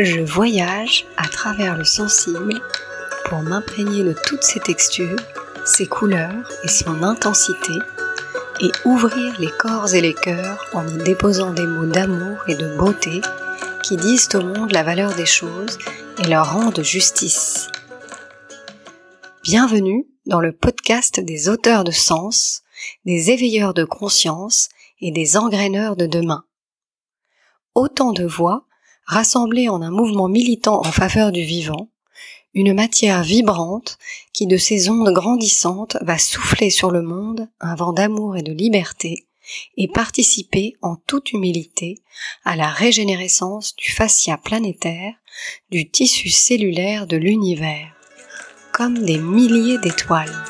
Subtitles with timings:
[0.00, 2.62] Je voyage à travers le sensible
[3.24, 5.18] pour m'imprégner de toutes ses textures,
[5.64, 7.72] ses couleurs et son intensité
[8.60, 12.76] et ouvrir les corps et les cœurs en y déposant des mots d'amour et de
[12.76, 13.20] beauté
[13.82, 15.78] qui disent au monde la valeur des choses
[16.22, 17.66] et leur rendent justice.
[19.42, 22.62] Bienvenue dans le podcast des auteurs de sens,
[23.04, 24.68] des éveilleurs de conscience
[25.00, 26.44] et des engraineurs de demain.
[27.74, 28.67] Autant de voix
[29.08, 31.88] rassemblées en un mouvement militant en faveur du vivant,
[32.54, 33.98] une matière vibrante
[34.32, 38.52] qui de ses ondes grandissantes va souffler sur le monde un vent d'amour et de
[38.52, 39.26] liberté
[39.78, 42.02] et participer en toute humilité
[42.44, 45.14] à la régénérescence du fascia planétaire,
[45.70, 47.94] du tissu cellulaire de l'univers,
[48.72, 50.44] comme des milliers d'étoiles.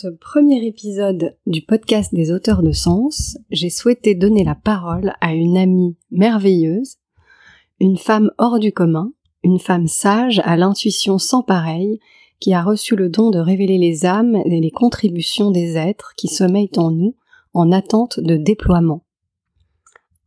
[0.00, 5.34] Ce premier épisode du podcast des auteurs de sens, j'ai souhaité donner la parole à
[5.34, 6.98] une amie merveilleuse,
[7.80, 11.98] une femme hors du commun, une femme sage à l'intuition sans pareille,
[12.38, 16.28] qui a reçu le don de révéler les âmes et les contributions des êtres qui
[16.28, 17.16] sommeillent en nous
[17.52, 19.04] en attente de déploiement.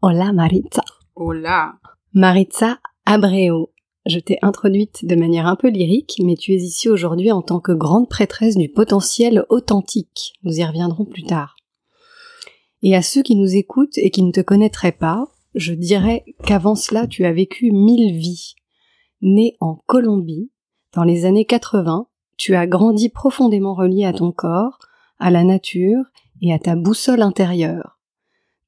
[0.01, 0.83] Hola Maritza.
[1.15, 1.75] Hola.
[2.13, 3.70] Maritza Abreu
[4.05, 7.59] je t'ai introduite de manière un peu lyrique, mais tu es ici aujourd'hui en tant
[7.59, 10.33] que grande prêtresse du potentiel authentique.
[10.43, 11.55] Nous y reviendrons plus tard.
[12.81, 16.75] Et à ceux qui nous écoutent et qui ne te connaîtraient pas, je dirais qu'avant
[16.75, 18.55] cela tu as vécu mille vies.
[19.21, 20.49] Né en Colombie,
[20.93, 24.79] dans les années 80, tu as grandi profondément relié à ton corps,
[25.19, 26.05] à la nature
[26.41, 27.99] et à ta boussole intérieure.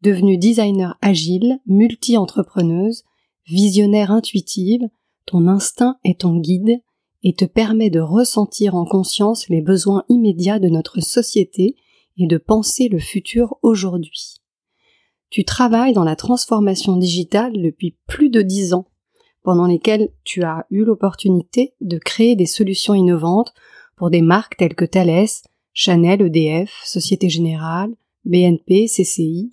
[0.03, 3.03] Devenue designer agile, multi-entrepreneuse,
[3.47, 4.87] visionnaire intuitive,
[5.25, 6.81] ton instinct est ton guide
[7.23, 11.75] et te permet de ressentir en conscience les besoins immédiats de notre société
[12.17, 14.41] et de penser le futur aujourd'hui.
[15.29, 18.87] Tu travailles dans la transformation digitale depuis plus de dix ans,
[19.41, 23.53] pendant lesquels tu as eu l'opportunité de créer des solutions innovantes
[23.95, 25.27] pour des marques telles que Thales,
[25.73, 27.95] Chanel, EDF, Société Générale,
[28.25, 29.49] BNP, CCI,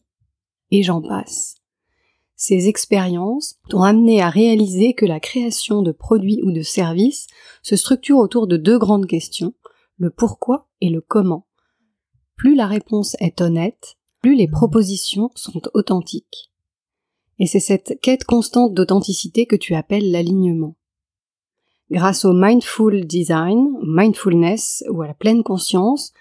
[0.70, 1.59] et j'en passe.
[2.43, 7.27] Ces expériences t'ont amené à réaliser que la création de produits ou de services
[7.62, 9.53] se structure autour de deux grandes questions,
[9.99, 11.47] le pourquoi et le comment.
[12.37, 16.51] Plus la réponse est honnête, plus les propositions sont authentiques.
[17.39, 20.77] Et c'est cette quête constante d'authenticité que tu appelles l'alignement.
[21.91, 26.15] Grâce au mindful design, mindfulness ou à la pleine conscience,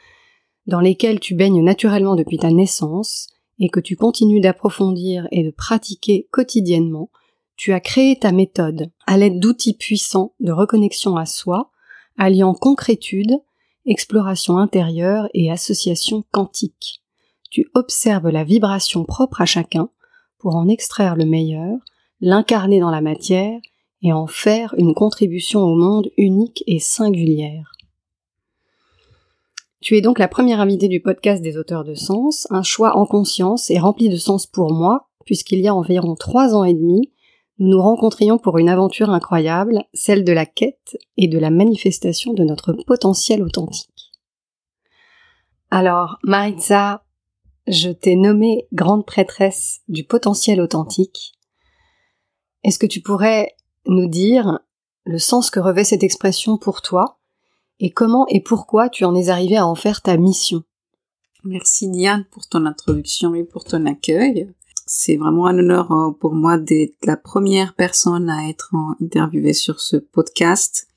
[0.66, 5.51] dans lesquels tu baignes naturellement depuis ta naissance, et que tu continues d'approfondir et de
[5.51, 7.09] pratiquer quotidiennement,
[7.55, 11.71] tu as créé ta méthode à l'aide d'outils puissants de reconnexion à soi,
[12.17, 13.37] alliant concrétude,
[13.85, 17.03] exploration intérieure et association quantique.
[17.49, 19.89] Tu observes la vibration propre à chacun
[20.37, 21.77] pour en extraire le meilleur,
[22.21, 23.59] l'incarner dans la matière
[24.01, 27.73] et en faire une contribution au monde unique et singulière.
[29.81, 33.06] Tu es donc la première invitée du podcast des auteurs de sens, un choix en
[33.06, 37.13] conscience et rempli de sens pour moi, puisqu'il y a environ trois ans et demi,
[37.59, 42.34] nous nous rencontrions pour une aventure incroyable, celle de la quête et de la manifestation
[42.34, 44.12] de notre potentiel authentique.
[45.72, 47.03] Alors, Maritza,
[47.68, 51.34] je t'ai nommée grande prêtresse du potentiel authentique.
[52.63, 54.59] Est-ce que tu pourrais nous dire
[55.06, 57.19] le sens que revêt cette expression pour toi?
[57.79, 60.63] Et comment et pourquoi tu en es arrivé à en faire ta mission?
[61.44, 64.51] Merci Diane pour ton introduction et pour ton accueil.
[64.85, 69.79] C'est vraiment un honneur euh, pour moi d'être la première personne à être interviewée sur
[69.79, 70.88] ce podcast.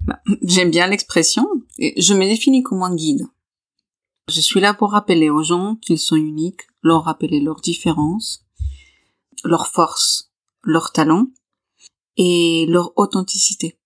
[0.00, 1.46] Bah, j'aime bien l'expression
[1.78, 3.26] et je me définis comme un guide.
[4.28, 8.44] Je suis là pour rappeler aux gens qu'ils sont uniques, leur rappeler leurs différences,
[9.44, 11.28] leurs forces, leurs talents
[12.16, 13.78] et leur authenticité.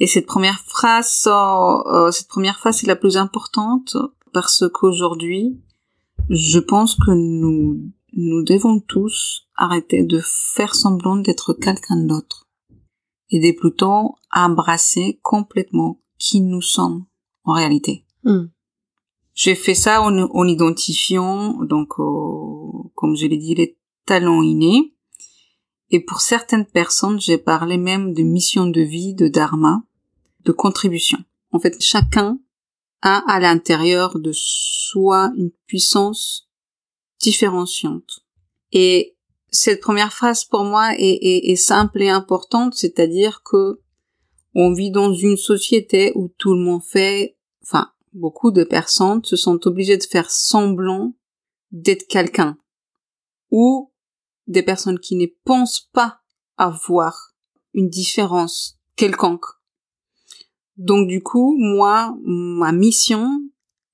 [0.00, 3.96] Et cette première phrase, euh, cette première phrase est la plus importante
[4.32, 5.60] parce qu'aujourd'hui,
[6.28, 12.48] je pense que nous, nous devons tous arrêter de faire semblant d'être quelqu'un d'autre
[13.30, 17.04] et de plutôt embrasser complètement qui nous sommes
[17.44, 18.04] en réalité.
[18.24, 18.46] Hmm.
[19.34, 23.76] J'ai fait ça en, en identifiant, donc, euh, comme je l'ai dit, les
[24.06, 24.93] talents innés
[25.94, 29.84] et pour certaines personnes, j'ai parlé même de mission de vie, de dharma,
[30.40, 31.18] de contribution.
[31.52, 32.40] En fait, chacun
[33.00, 36.50] a à l'intérieur de soi une puissance
[37.20, 38.24] différenciante.
[38.72, 39.16] Et
[39.52, 43.80] cette première phrase pour moi est, simple et importante, c'est-à-dire que
[44.52, 49.36] on vit dans une société où tout le monde fait, enfin, beaucoup de personnes se
[49.36, 51.14] sont obligées de faire semblant
[51.70, 52.58] d'être quelqu'un.
[53.52, 53.92] Ou
[54.46, 56.20] des personnes qui ne pensent pas
[56.56, 57.34] avoir
[57.72, 59.46] une différence quelconque.
[60.76, 63.42] Donc du coup, moi, ma mission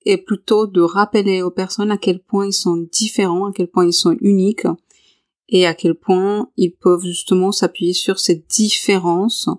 [0.05, 3.85] est plutôt de rappeler aux personnes à quel point ils sont différents, à quel point
[3.85, 4.67] ils sont uniques
[5.49, 9.49] et à quel point ils peuvent justement s'appuyer sur cette différence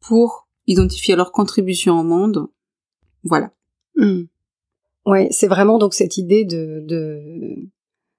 [0.00, 2.48] pour identifier leur contribution au monde.
[3.24, 3.52] Voilà.
[3.96, 4.24] Hmm.
[5.06, 7.56] Ouais, c'est vraiment donc cette idée de, de,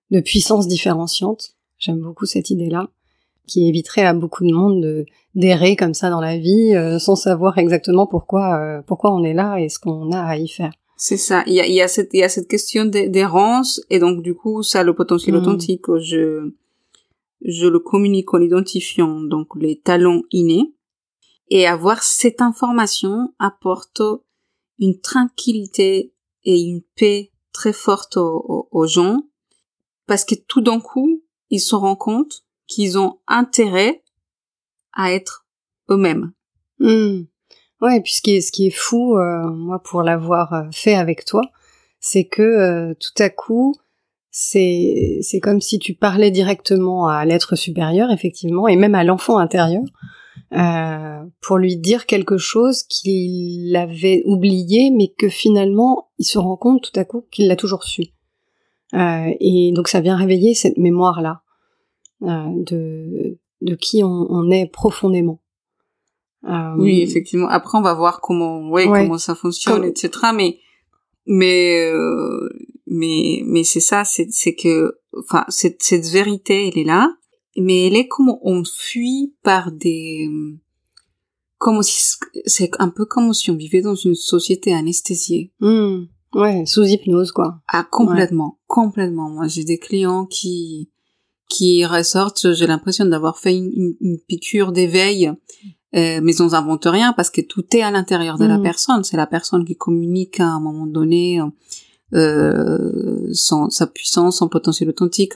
[0.10, 1.56] de puissance différenciante.
[1.82, 2.88] J'aime beaucoup cette idée-là,
[3.48, 5.06] qui éviterait à beaucoup de monde de
[5.36, 9.34] d'errer comme ça dans la vie euh, sans savoir exactement pourquoi euh, pourquoi on est
[9.34, 10.72] là et ce qu'on a à y faire.
[10.98, 11.44] C'est ça.
[11.48, 14.22] Il y a, il y a cette il y a cette question d'errance et donc
[14.22, 15.38] du coup ça le potentiel Mm.
[15.40, 15.86] authentique.
[16.00, 16.52] Je
[17.44, 20.74] je le communique en identifiant donc les talents innés
[21.50, 24.02] et avoir cette information apporte
[24.78, 26.14] une tranquillité
[26.44, 29.24] et une paix très forte aux, aux- aux gens
[30.06, 31.11] parce que tout d'un coup
[31.52, 34.02] ils se rendent compte qu'ils ont intérêt
[34.94, 35.46] à être
[35.90, 36.32] eux-mêmes.
[36.80, 37.24] Hmm.
[37.82, 41.42] Ouais, puis ce qui est, fou, euh, moi, pour l'avoir euh, fait avec toi,
[42.00, 43.76] c'est que euh, tout à coup,
[44.30, 49.38] c'est c'est comme si tu parlais directement à l'être supérieur, effectivement, et même à l'enfant
[49.38, 49.84] intérieur,
[51.42, 56.84] pour lui dire quelque chose qu'il avait oublié, mais que finalement, il se rend compte
[56.84, 58.08] tout à coup qu'il l'a toujours su.
[58.94, 61.42] Euh, et donc ça vient réveiller cette mémoire-là
[62.24, 65.42] euh, de, de qui on, on est profondément.
[66.44, 67.48] Euh, Oui, effectivement.
[67.48, 69.04] Après, on va voir comment, ouais, Ouais.
[69.04, 70.10] comment ça fonctionne, Comme- etc.
[70.36, 70.60] Mais,
[71.26, 72.50] mais, euh,
[72.88, 77.14] mais, mais c'est ça, c'est, c'est que, enfin, cette, cette vérité, elle est là,
[77.58, 80.28] mais elle est comme on fuit par des,
[81.60, 85.52] comme si, c'est un peu comme si on vivait dans une société anesthésiée.
[85.60, 86.06] Hmm.
[86.34, 87.60] Ouais, sous hypnose, quoi.
[87.68, 89.30] Ah, complètement, complètement.
[89.30, 90.90] Moi, j'ai des clients qui,
[91.50, 95.28] qui ressortent, j'ai l'impression d'avoir fait une, une, une piqûre d'éveil,
[95.94, 98.64] euh, mais on n'invente rien parce que tout est à l'intérieur de la Mhm.
[98.64, 99.04] personne.
[99.04, 101.42] C'est la personne qui communique à un moment donné
[102.14, 105.34] euh, son, sa puissance, son potentiel authentique.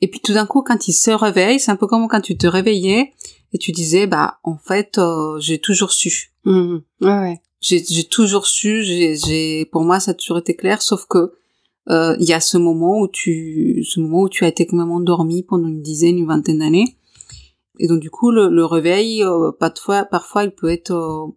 [0.00, 2.36] Et puis tout d'un coup, quand il se réveille, c'est un peu comme quand tu
[2.36, 3.12] te réveillais
[3.52, 6.78] et tu disais, bah en fait, euh, j'ai toujours su Hmm.
[7.00, 7.40] Ouais, ouais.
[7.62, 11.32] J'ai toujours su j'ai pour moi ça a toujours été clair sauf que
[11.88, 14.90] euh, il y a ce moment où tu ce moment où tu as été même
[14.90, 16.96] endormi pendant une dizaine une vingtaine d'années
[17.78, 21.32] et donc du coup le, le réveil euh, parfois parfois il peut être euh,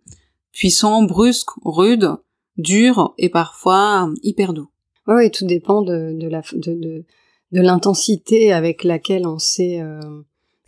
[0.52, 2.10] puissant brusque rude
[2.58, 4.70] dur et parfois hyper doux
[5.08, 7.06] Ouais, ouais, tout dépend de, de la de, de,
[7.52, 10.00] de l'intensité avec laquelle on s'est euh,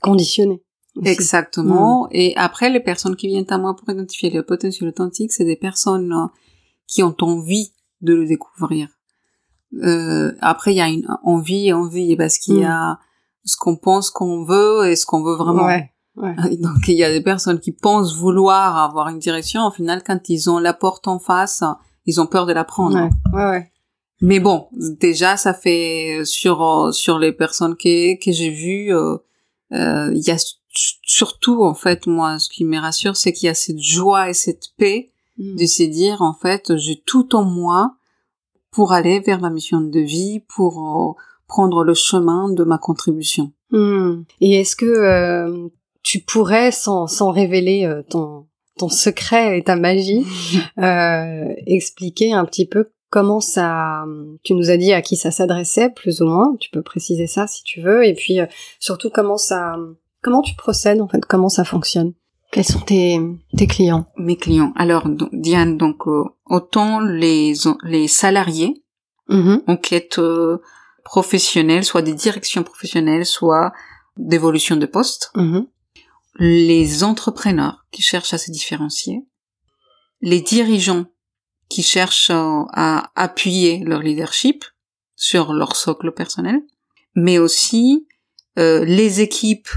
[0.02, 0.62] conditionné.
[0.98, 1.10] Aussi.
[1.10, 2.08] Exactement.
[2.12, 5.56] Et après, les personnes qui viennent à moi pour identifier le potentiel authentique, c'est des
[5.56, 6.28] personnes euh,
[6.88, 7.72] qui ont envie
[8.02, 8.90] de le découvrir.
[9.84, 13.00] Euh, après, il y a une envie et envie parce qu'il y a
[13.44, 15.66] ce qu'on pense qu'on veut et ce qu'on veut vraiment.
[15.66, 16.36] Ouais, ouais.
[16.58, 19.66] Donc, il y a des personnes qui pensent vouloir avoir une direction.
[19.66, 21.64] Au final, quand ils ont la porte en face,
[22.06, 22.96] ils ont peur de la prendre.
[22.96, 23.72] Ouais, ouais, ouais.
[24.22, 29.18] Mais bon, déjà, ça fait sur euh, sur les personnes que que j'ai vues, euh,
[29.74, 30.38] euh, il y a
[31.04, 34.34] surtout en fait moi, ce qui me rassure, c'est qu'il y a cette joie et
[34.34, 35.56] cette paix Hmm.
[35.56, 37.96] de se dire en fait, j'ai tout en moi
[38.72, 43.52] pour aller vers ma mission de vie, pour euh, prendre le chemin de ma contribution.
[43.70, 44.24] Hmm.
[44.42, 45.68] Et est-ce que euh,
[46.02, 48.48] tu pourrais, sans, sans révéler euh, ton,
[48.80, 50.26] ton secret et ta magie,
[51.68, 54.06] expliquer un petit peu comment ça...
[54.44, 56.56] Tu nous as dit à qui ça s'adressait, plus ou moins.
[56.60, 58.06] Tu peux préciser ça si tu veux.
[58.06, 58.40] Et puis,
[58.80, 59.76] surtout, comment ça...
[60.22, 61.26] Comment tu procèdes, en fait?
[61.26, 62.14] Comment ça fonctionne?
[62.52, 63.20] Quels sont tes,
[63.58, 64.06] tes clients?
[64.18, 64.72] Mes clients.
[64.76, 68.84] Alors donc, Diane, donc euh, autant les les salariés
[69.30, 69.64] Mhm.
[69.68, 70.60] en quête euh,
[71.04, 73.74] professionnelle, soit des directions professionnelles, soit
[74.16, 75.68] d'évolution de poste, Mhm.
[76.40, 79.26] les entrepreneurs qui cherchent à se différencier,
[80.22, 81.06] les dirigeants
[81.70, 84.64] qui cherchent euh, à appuyer leur leadership
[85.18, 86.62] sur leur socle personnel,
[87.16, 88.08] mais aussi
[88.58, 89.70] euh, les équipes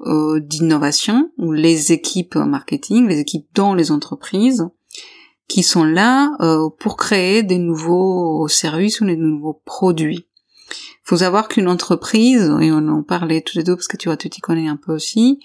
[0.00, 4.68] euh, d'innovation ou les équipes marketing, les équipes dans les entreprises
[5.48, 10.26] qui sont là euh, pour créer des nouveaux services ou des nouveaux produits.
[10.68, 14.08] Il faut savoir qu'une entreprise, et on en parlait tous les deux parce que tu
[14.08, 15.38] vois, tu t'y connais un peu aussi,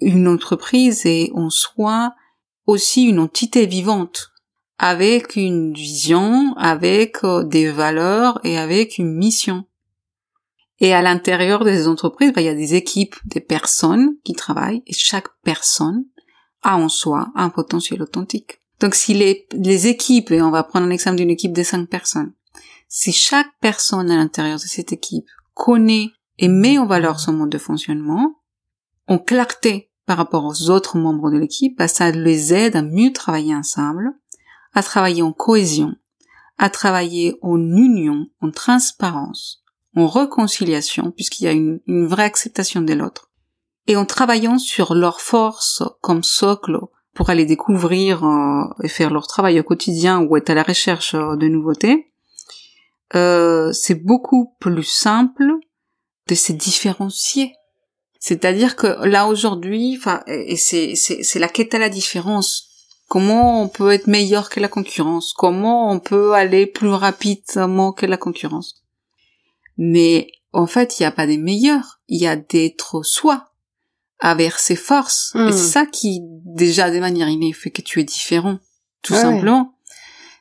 [0.00, 2.14] une entreprise est en soi
[2.66, 4.32] aussi une entité vivante
[4.78, 9.64] avec une vision, avec euh, des valeurs et avec une mission.
[10.82, 14.82] Et à l'intérieur des entreprises, bah, il y a des équipes, des personnes qui travaillent,
[14.88, 16.04] et chaque personne
[16.62, 18.60] a en soi un potentiel authentique.
[18.80, 22.32] Donc si les, équipes, et on va prendre un exemple d'une équipe de cinq personnes,
[22.88, 27.50] si chaque personne à l'intérieur de cette équipe connaît et met en valeur son mode
[27.50, 28.40] de fonctionnement,
[29.06, 33.12] en clarté par rapport aux autres membres de l'équipe, bah, ça les aide à mieux
[33.12, 34.14] travailler ensemble,
[34.74, 35.94] à travailler en cohésion,
[36.58, 39.61] à travailler en union, en transparence,
[39.96, 43.30] en réconciliation, puisqu'il y a une, vraie acceptation de l'autre,
[43.86, 46.78] et en travaillant sur leurs forces comme socle
[47.14, 51.14] pour aller découvrir euh, et faire leur travail au quotidien ou être à la recherche
[51.14, 52.12] euh, de nouveautés,
[53.14, 55.52] euh, c'est beaucoup plus simple
[56.28, 57.52] de se différencier.
[58.18, 62.68] C'est-à-dire que là aujourd'hui, et c'est la quête à la différence.
[63.08, 65.34] Comment on peut être meilleur que la concurrence?
[65.36, 68.81] Comment on peut aller plus rapidement que la concurrence?
[69.78, 72.00] Mais en fait, il n'y a pas des meilleurs.
[72.08, 73.52] Il y a d'être soi
[74.18, 75.34] avec ses forces.
[75.34, 75.72] Et c'est hmm.
[75.72, 78.58] ça qui, déjà, de manière innée, fait que tu es différent.
[79.02, 79.74] Tout simplement.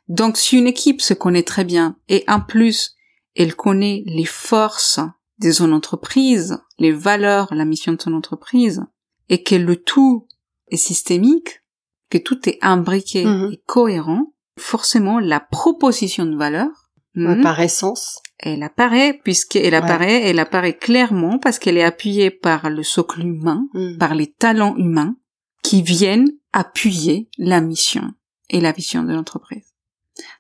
[0.07, 2.95] Donc, si une équipe se connaît très bien, et en plus,
[3.35, 4.99] elle connaît les forces
[5.39, 8.83] de son entreprise, les valeurs, la mission de son entreprise,
[9.29, 10.27] et que le tout
[10.69, 11.63] est systémique,
[12.09, 13.53] que tout est imbriqué mhm.
[13.53, 16.69] et cohérent, forcément, la proposition de valeur,
[17.15, 22.69] hmm, par essence, elle apparaît puisqu'elle apparaît, elle apparaît clairement parce qu'elle est appuyée par
[22.69, 23.97] le socle humain, hmm.
[23.97, 25.15] par les talents humains
[25.63, 28.11] qui viennent appuyer la mission
[28.49, 29.73] et la vision de l'entreprise.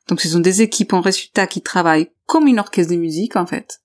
[0.07, 3.45] Donc ce sont des équipes en résultat qui travaillent comme une orchestre de musique en
[3.45, 3.81] fait,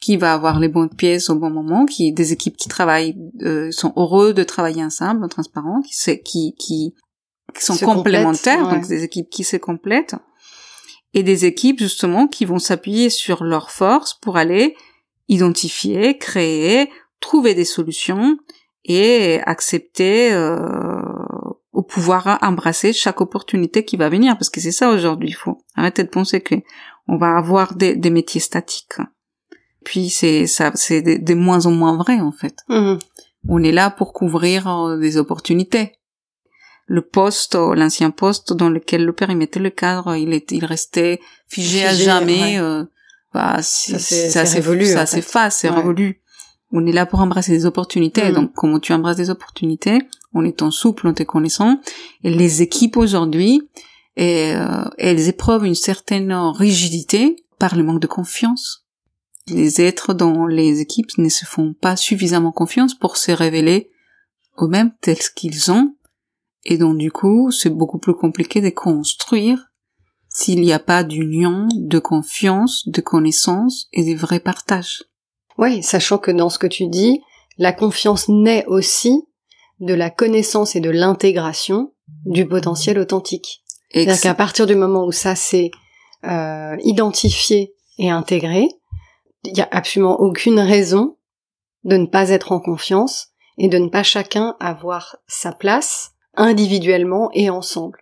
[0.00, 3.70] qui va avoir les bonnes pièces au bon moment, qui des équipes qui travaillent euh,
[3.72, 6.94] sont heureux de travailler ensemble, en transparent, qui qui qui,
[7.54, 10.16] qui sont complémentaires, donc des équipes qui se complètent
[11.16, 14.76] et des équipes justement qui vont s'appuyer sur leurs forces pour aller
[15.28, 18.36] identifier, créer, trouver des solutions
[18.84, 21.00] et accepter euh,
[21.72, 24.36] au pouvoir embrasser chaque opportunité qui va venir.
[24.36, 26.56] Parce que c'est ça aujourd'hui il faut arrêter de penser que
[27.08, 28.98] on va avoir des, des métiers statiques.
[29.84, 32.58] Puis c'est ça c'est de, moins en moins vrai en fait.
[32.68, 32.98] Mmh.
[33.48, 35.92] on est là pour couvrir euh, des opportunités
[36.86, 40.64] le poste l'ancien poste dans lequel le père il mettait le cadre il est il
[40.64, 42.84] restait figé, à jamais euh,
[43.34, 46.20] bah ça c'est ça ça c'est révolu
[46.72, 48.30] on est là pour embrasser des opportunités.
[48.30, 48.34] Mm.
[48.34, 49.98] Donc, comment tu embrasses des opportunités?
[50.34, 51.80] En étant souple, en te connaissant.
[52.24, 53.62] Et les équipes aujourd'hui,
[54.18, 58.84] euh, elles éprouvent une certaine rigidité par le manque de confiance.
[59.48, 63.90] Les êtres dans les équipes ne se font pas suffisamment confiance pour se révéler
[64.60, 65.94] eux-mêmes tels qu'ils ont.
[66.68, 69.70] Et donc, du coup, c'est beaucoup plus compliqué de construire
[70.28, 75.04] s'il n'y a pas d'union, de confiance, de connaissance et de vrais partages.
[75.58, 77.20] Oui, sachant que dans ce que tu dis,
[77.56, 79.22] la confiance naît aussi
[79.78, 81.92] de la connaissance et de l'intégration
[82.24, 83.62] du potentiel authentique.
[83.92, 85.70] C'est-à-dire qu'à partir du moment où ça s'est
[86.24, 88.68] euh, identifié et intégré,
[89.44, 91.16] il n'y a absolument aucune raison
[91.84, 97.30] de ne pas être en confiance et de ne pas chacun avoir sa place individuellement
[97.32, 97.98] et ensemble.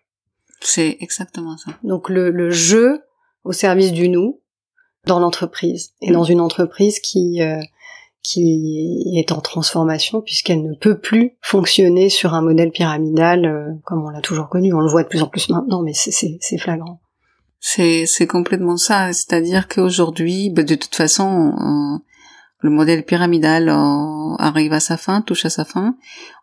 [0.61, 1.73] C'est exactement ça.
[1.83, 3.03] Donc le, le jeu
[3.45, 4.41] au service du nous,
[5.07, 7.61] dans l'entreprise et dans une entreprise qui euh,
[8.23, 14.05] qui est en transformation puisqu'elle ne peut plus fonctionner sur un modèle pyramidal euh, comme
[14.05, 14.73] on l'a toujours connu.
[14.73, 17.01] On le voit de plus en plus maintenant, mais c'est flagrant.
[17.61, 19.13] C'est c'est complètement ça.
[19.13, 21.99] C'est-à-dire qu'aujourd'hui, bah, de toute façon, euh,
[22.61, 23.69] le modèle pyramidal
[24.39, 25.97] arrive à sa fin, touche à sa fin.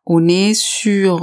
[0.05, 1.19] On est sur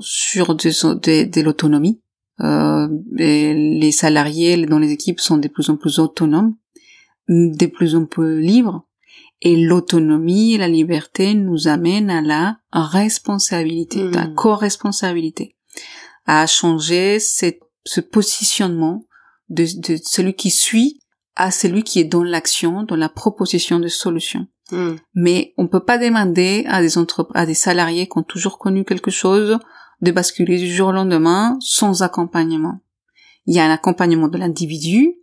[0.00, 2.00] sur de, de l'autonomie
[2.42, 6.56] euh, les salariés dans les équipes sont de plus en plus autonomes,
[7.28, 8.86] de plus en plus libres,
[9.40, 14.34] et l'autonomie et la liberté nous amènent à la responsabilité, à la hmm.
[14.34, 15.56] co-responsabilité,
[16.26, 19.06] à changer ce positionnement
[19.48, 21.00] de, de, celui qui suit
[21.36, 24.46] à celui qui est dans l'action, dans la proposition de solutions.
[24.72, 24.96] Hmm.
[25.14, 26.94] Mais on peut pas demander à des
[27.34, 29.58] à des salariés qui ont toujours connu quelque chose
[30.00, 32.80] de basculer du jour au lendemain sans accompagnement.
[33.46, 35.14] Il y a un accompagnement de l'individu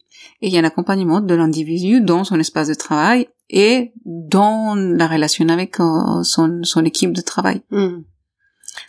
[0.41, 4.75] et il y a un accompagnement de l'individu dans son espace de travail et dans
[4.75, 7.61] la relation avec euh, son, son, équipe de travail.
[7.69, 8.03] Hmm.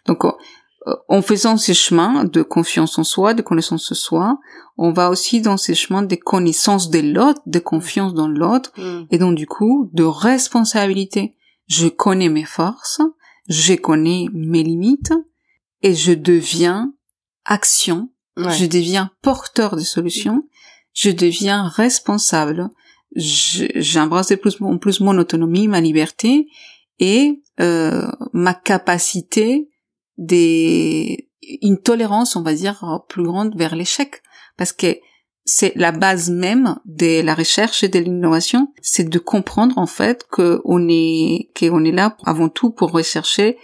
[0.06, 0.24] Donc,
[1.08, 4.38] en faisant ces chemins de confiance en soi, de connaissance de soi,
[4.76, 9.06] on va aussi dans ces chemins de connaissance de l'autre, de confiance dans l'autre, hmm.
[9.10, 11.36] et donc du coup de responsabilité.
[11.66, 13.00] Je connais mes forces,
[13.48, 15.12] je connais mes limites,
[15.82, 16.92] et je deviens
[17.44, 20.42] action, je deviens porteur de solutions,
[20.92, 22.70] je deviens responsable,
[23.14, 26.48] j'embrasse de plus en plus mon autonomie, ma liberté
[26.98, 29.68] et euh, ma capacité
[30.18, 31.28] des
[31.60, 34.22] une tolérance, on va dire, plus grande vers l'échec,
[34.56, 34.96] parce que
[35.44, 40.26] c'est la base même de la recherche et de l'innovation, c'est de comprendre en fait
[40.30, 43.58] que on est qu'on est là avant tout pour rechercher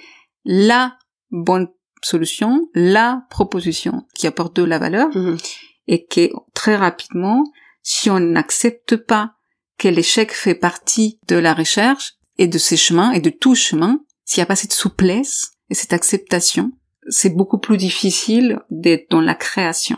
[0.45, 0.99] la
[1.31, 1.69] bonne
[2.03, 5.39] solution, la proposition qui apporte de la valeur Mhm.
[5.87, 7.45] et que très rapidement,
[7.83, 9.33] si on n'accepte pas
[9.79, 14.01] que l'échec fait partie de la recherche et de ses chemins et de tout chemin,
[14.27, 16.73] s'il n'y a pas cette souplesse et cette acceptation,
[17.09, 19.97] c'est beaucoup plus difficile d'être dans la création.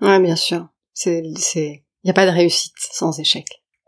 [0.00, 0.68] Ouais, bien sûr.
[0.92, 3.46] C'est, c'est, y a pas de réussite sans échec.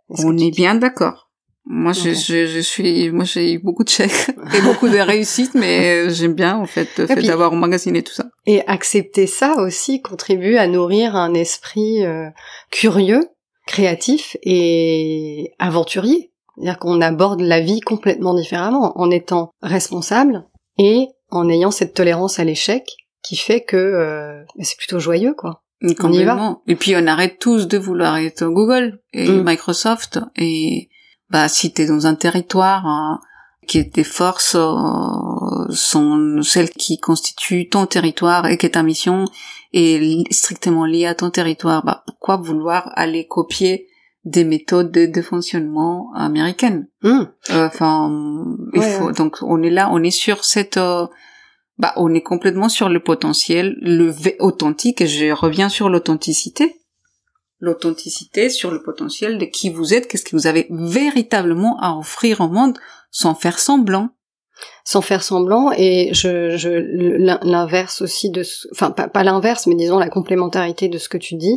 [0.09, 1.29] On est bien d'accord.
[1.71, 5.55] Moi, je, je, je suis, moi, j'ai eu beaucoup de chèques et beaucoup de réussites,
[5.55, 8.25] mais j'aime bien, en fait, le fait d'avoir emmagasiné tout ça.
[8.47, 12.31] Et accepter ça aussi contribue à nourrir un esprit euh,
[12.71, 13.29] curieux,
[13.67, 16.33] créatif et aventurier.
[16.57, 20.45] C'est-à-dire qu'on aborde la vie complètement différemment en étant responsable
[20.79, 22.85] et en ayant cette tolérance à l'échec
[23.23, 25.63] qui fait que euh, bah, c'est plutôt joyeux, quoi.
[25.83, 26.59] On y va.
[26.67, 29.45] Et puis on arrête tous de vouloir être Google et Mm.
[29.45, 30.19] Microsoft.
[30.37, 30.89] Et
[31.31, 33.21] bah si t'es dans un territoire hein,
[33.67, 39.27] qui tes forces euh, sont celles qui constituent ton territoire et que ta mission
[39.75, 43.88] est strictement liée à ton territoire, bah pourquoi vouloir aller copier
[44.29, 46.89] des méthodes de, de fonctionnement américaines
[47.51, 48.11] Enfin,
[48.75, 49.13] il Ouais, faut ouais.
[49.13, 51.07] donc on est là, on est sur cette euh,
[51.79, 56.75] bah, on est complètement sur le potentiel, le v- authentique, et je reviens sur l'authenticité.
[57.61, 62.41] L'authenticité sur le potentiel de qui vous êtes, qu'est-ce que vous avez véritablement à offrir
[62.41, 62.79] au monde,
[63.11, 64.11] sans faire semblant.
[64.85, 68.43] sans faire semblant et je, je l'in- l'inverse aussi de
[68.73, 71.55] enfin pas, pas l'inverse mais disons la complémentarité de ce que tu dis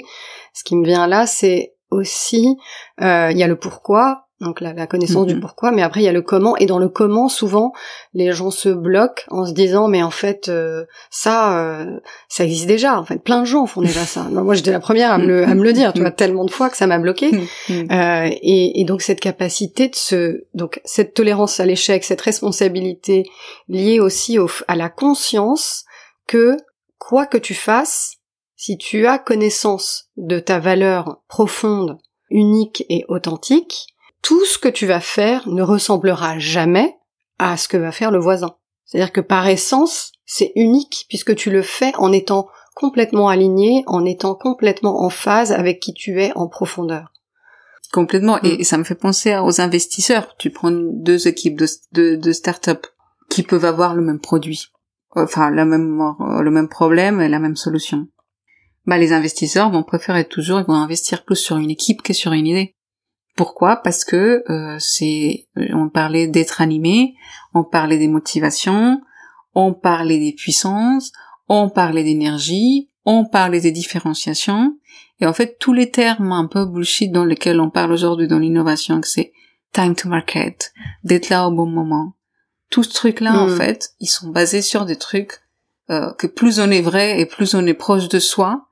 [0.54, 2.57] ce qui me vient là c'est aussi
[3.01, 5.34] euh, il y a le pourquoi donc la, la connaissance Mhm.
[5.36, 7.73] du pourquoi mais après il y a le comment et dans le comment souvent
[8.15, 12.65] les gens se bloquent en se disant mais en fait euh, ça euh, ça existe
[12.65, 12.99] déjà.
[12.99, 14.23] En fait plein de gens font déjà ça.
[14.32, 16.45] Non, moi j'étais la première à me le, à me le dire tu vois tellement
[16.45, 17.30] de fois que ça m'a bloqué
[17.69, 23.25] euh, et, et donc cette capacité de se, donc cette tolérance à l'échec, cette responsabilité
[23.67, 25.86] liée aussi au, à la conscience
[26.25, 26.58] que
[26.97, 28.15] quoi que tu fasses,
[28.62, 31.97] si tu as connaissance de ta valeur profonde,
[32.30, 33.88] unique et authentique,
[34.21, 36.95] tout ce que tu vas faire ne ressemblera jamais
[37.39, 38.54] à ce que va faire le voisin.
[38.86, 44.06] C'est-à-dire que par essence, c'est unique puisque tu le fais en étant complètement aligné, en
[44.06, 47.13] étant complètement en phase avec qui tu es en profondeur.
[47.91, 48.36] Complètement.
[48.43, 48.45] Mm.
[48.45, 50.36] Et ça me fait penser aux investisseurs.
[50.38, 52.86] Tu prends deux équipes de, de, de start-up
[53.28, 54.67] qui peuvent avoir le même produit.
[55.15, 58.08] Enfin, le même, euh, le même problème et la même solution.
[58.86, 62.34] Bah, les investisseurs vont préférer toujours, ils vont investir plus sur une équipe que sur
[62.34, 62.76] une idée.
[63.36, 63.78] Pourquoi?
[63.78, 67.13] Parce que euh, c'est, on parlait d'être animé,
[67.54, 69.02] on parlait des motivations,
[69.56, 71.12] on parlait des puissances,
[71.48, 74.76] on parlait d'énergie, on parlait des différenciations.
[75.20, 78.39] Et en fait, tous les termes un peu bullshit dans lesquels on parle aujourd'hui dans
[78.39, 79.32] l'innovation, que c'est
[79.74, 82.13] time to market, d'être là au bon moment.
[82.70, 83.58] Tout ce truc-là, en Mm.
[83.58, 85.39] fait, ils sont basés sur des trucs
[85.89, 88.67] euh, que plus on est vrai et plus on est proche de soi,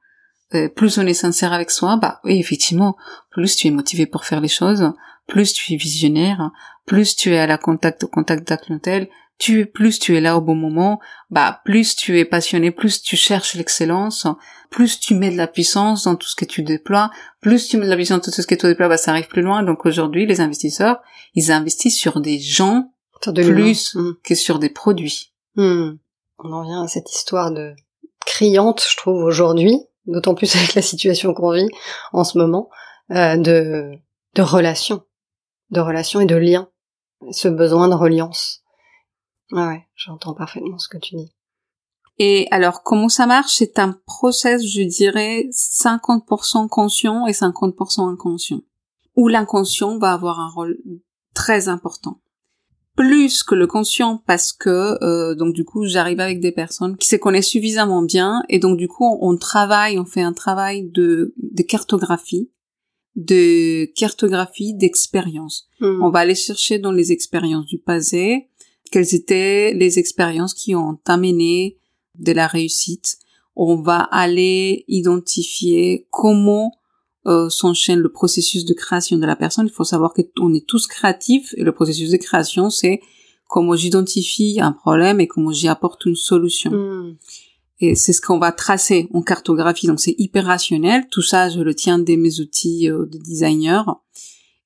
[0.55, 2.95] euh, plus on est sincère avec soi, bah oui, effectivement,
[3.31, 4.91] plus tu es motivé pour faire les choses,
[5.27, 6.51] plus tu es visionnaire,
[6.85, 10.35] plus tu es à la contact, au contact de clientèle, tu, plus tu es là
[10.37, 14.27] au bon moment, bah plus tu es passionné, plus tu cherches l'excellence,
[14.69, 17.09] plus tu mets de la puissance dans tout ce que tu déploies,
[17.39, 19.27] plus tu mets de la puissance dans tout ce que tu déploies, bah ça arrive
[19.27, 19.63] plus loin.
[19.63, 20.99] Donc aujourd'hui, les investisseurs,
[21.35, 22.91] ils investissent sur des gens
[23.27, 23.95] de Plus.
[23.95, 24.13] l'humain.
[24.23, 25.31] que sur des produits.
[25.55, 25.63] Mm.
[25.63, 25.99] Mm.
[26.39, 27.73] On en vient à cette histoire de
[28.25, 29.77] criante, je trouve, aujourd'hui,
[30.09, 31.69] d'autant plus avec la situation qu'on vit
[32.13, 32.69] en ce moment,
[33.11, 33.91] euh, de,
[34.35, 35.03] de relations,
[35.71, 36.69] de relations et de liens,
[37.31, 38.63] ce besoin de reliance.
[39.51, 41.33] Ouais, ouais, j'entends parfaitement ce que tu dis.
[42.19, 43.53] Et alors, comment ça marche?
[43.55, 48.61] C'est un process, je dirais, 50% conscient et 50% inconscient.
[49.15, 50.77] Où l'inconscient va avoir un rôle
[51.33, 52.19] très important.
[52.99, 57.07] Plus que le conscient parce que, euh, donc du coup, j'arrive avec des personnes qui
[57.07, 60.83] se connaissent suffisamment bien et donc du coup, on, on travaille, on fait un travail
[60.83, 62.51] de, de cartographie,
[63.15, 65.69] de cartographie d'expérience.
[65.79, 66.03] Mm.
[66.03, 68.49] On va aller chercher dans les expériences du passé
[68.91, 71.77] quelles étaient les expériences qui ont amené
[72.17, 73.17] de la réussite.
[73.55, 76.73] On va aller identifier comment
[77.27, 79.67] euh, s'enchaîne le processus de création de la personne.
[79.67, 83.01] Il faut savoir qu'on est tous créatifs et le processus de création, c'est
[83.47, 86.71] comment j'identifie un problème et comment j'y apporte une solution.
[86.71, 87.17] Mm.
[87.81, 89.87] Et c'est ce qu'on va tracer en cartographie.
[89.87, 91.07] Donc c'est hyper rationnel.
[91.09, 94.01] Tout ça, je le tiens de mes outils euh, de designer.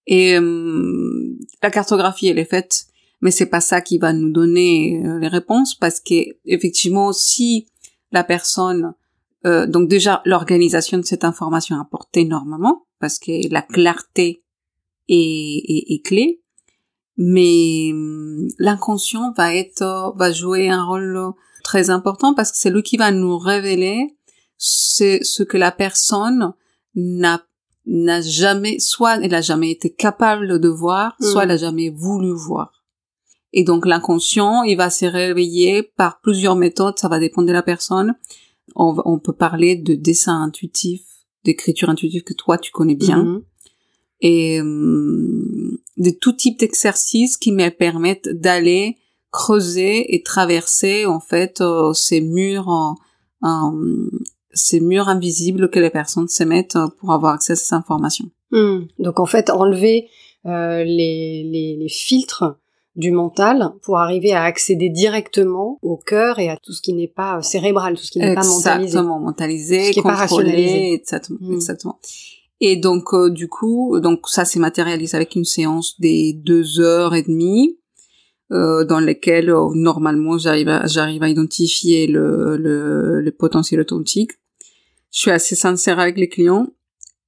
[0.08, 2.88] Et euh, la cartographie, elle est faite,
[3.22, 7.68] mais c'est pas ça qui va nous donner euh, les réponses parce que effectivement, si
[8.12, 8.94] la personne,
[9.46, 14.44] euh, donc déjà l'organisation de cette information apporte énormément parce que la clarté
[15.10, 16.42] est, est, est clé,
[17.18, 22.84] mais hum, l'inconscient va être, va jouer un rôle très important parce que c'est lui
[22.84, 24.16] qui va nous révéler
[24.58, 26.54] c'est ce que la personne
[26.96, 27.44] n'a
[27.86, 31.44] n'a jamais, soit elle a jamais été capable de voir, soit mm.
[31.44, 32.86] elle a jamais voulu voir.
[33.52, 37.62] Et donc l'inconscient, il va se réveiller par plusieurs méthodes, ça va dépendre de la
[37.62, 38.16] personne.
[38.76, 41.02] On, on peut parler de dessin intuitif,
[41.44, 43.42] d'écriture intuitive que toi tu connais bien, mm-hmm.
[44.22, 48.98] et hum, de tout type d'exercices qui me permettent d'aller
[49.32, 52.98] creuser et traverser en fait euh, ces murs
[54.54, 58.30] ces murs invisibles que les personnes se mettent euh, pour avoir accès à ces informations.
[58.52, 58.82] Hmm.
[59.00, 60.10] Donc en fait, enlever
[60.46, 62.60] euh, les, les, les, filtres
[62.96, 67.08] du mental pour arriver à accéder directement au cœur et à tout ce qui n'est
[67.08, 68.84] pas euh, cérébral, tout ce qui n'est pas mentalisé.
[68.84, 71.54] Exactement, mentalisé, ce contrôlé, exactement, hmm.
[71.54, 72.00] exactement.
[72.60, 77.16] Et donc euh, du coup, donc ça s'est matérialisé avec une séance des deux heures
[77.16, 77.78] et demie.
[78.52, 84.32] Euh, dans lesquelles normalement j'arrive à, j'arrive à identifier le, le, le potentiel authentique
[85.14, 86.68] je suis assez sincère avec les clients.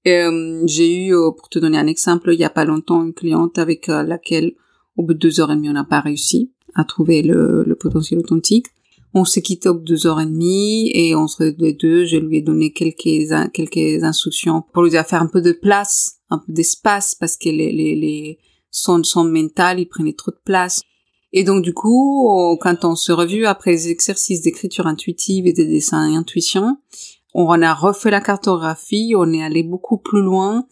[0.08, 3.14] Euh, j'ai eu, euh, pour te donner un exemple, il y a pas longtemps, une
[3.14, 4.54] cliente avec euh, laquelle,
[4.98, 7.76] au bout de deux heures et demie, on n'a pas réussi à trouver le, le
[7.76, 8.68] potentiel authentique.
[9.14, 12.18] On s'est quitté au bout de deux heures et demie et se les deux, je
[12.18, 16.52] lui ai donné quelques, quelques instructions pour lui faire un peu de place, un peu
[16.52, 18.40] d'espace parce que les, les, les
[18.72, 20.82] son, son mental, il prenait trop de place.
[21.32, 25.66] Et donc du coup, quand on se revu après les exercices d'écriture intuitive et des
[25.66, 26.78] dessins et intuition,
[27.34, 30.66] on a refait la cartographie, on est allé beaucoup plus loin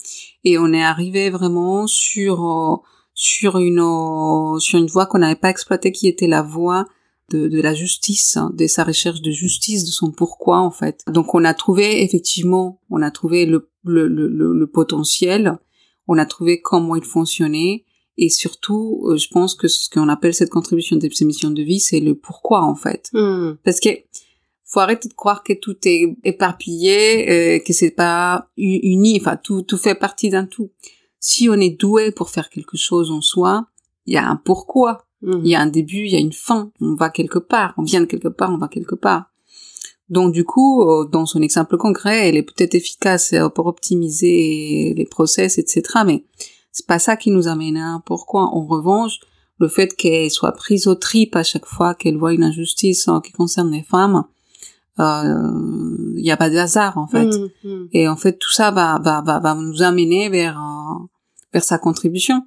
[0.46, 2.76] et on est arrivé vraiment sur euh,
[3.14, 6.86] sur une euh, sur une voie qu'on n'avait pas exploitée qui était la voie
[7.30, 11.04] de, de la justice, hein, de sa recherche de justice, de son pourquoi en fait.
[11.08, 15.58] Donc on a trouvé effectivement, on a trouvé le, le, le, le potentiel,
[16.08, 17.86] on a trouvé comment il fonctionnait
[18.18, 21.64] et surtout, euh, je pense que ce qu'on appelle cette contribution de ces missions de
[21.64, 23.10] vie, c'est le pourquoi en fait.
[23.14, 23.54] Hmm.
[23.64, 23.90] Parce que
[24.66, 29.62] faut arrêter de croire que tout est éparpillé, euh, que c'est pas uni, enfin tout
[29.62, 30.72] tout fait partie d'un tout.
[31.26, 33.68] Si on est doué pour faire quelque chose en soi,
[34.06, 35.40] il y a un pourquoi, mhm.
[35.46, 37.84] il y a un début, il y a une fin, on va quelque part, on
[37.84, 39.32] vient de quelque part, on va quelque part.
[40.10, 44.94] Donc du coup, euh, dans son exemple concret, elle est peut-être efficace euh, pour optimiser
[44.98, 45.84] les process, etc.
[46.06, 46.26] Mais
[46.74, 48.54] c'est pas ça qui nous amène à un pourquoi?
[48.54, 49.22] En revanche,
[49.60, 53.32] le fait qu'elle soit prise au trip à chaque fois qu'elle voit une injustice qui
[53.32, 54.26] concerne les femmes,
[55.00, 57.26] il euh, n'y a pas de hasard en fait.
[57.26, 57.88] Mm, mm.
[57.94, 61.06] Et en fait, tout ça va va va, va nous amener vers euh,
[61.54, 62.42] vers sa contribution.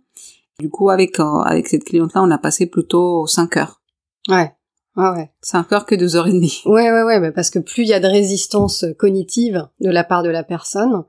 [0.59, 3.83] Du coup, avec euh, avec cette cliente-là, on a passé plutôt 5 heures.
[4.29, 4.53] Ouais.
[4.97, 5.31] Ouais, ouais.
[5.43, 6.63] 5 heures que 2 heures et demie.
[6.67, 10.23] Ouais, ouais, ouais, parce que plus il y a de résistance cognitive de la part
[10.23, 11.05] de la personne,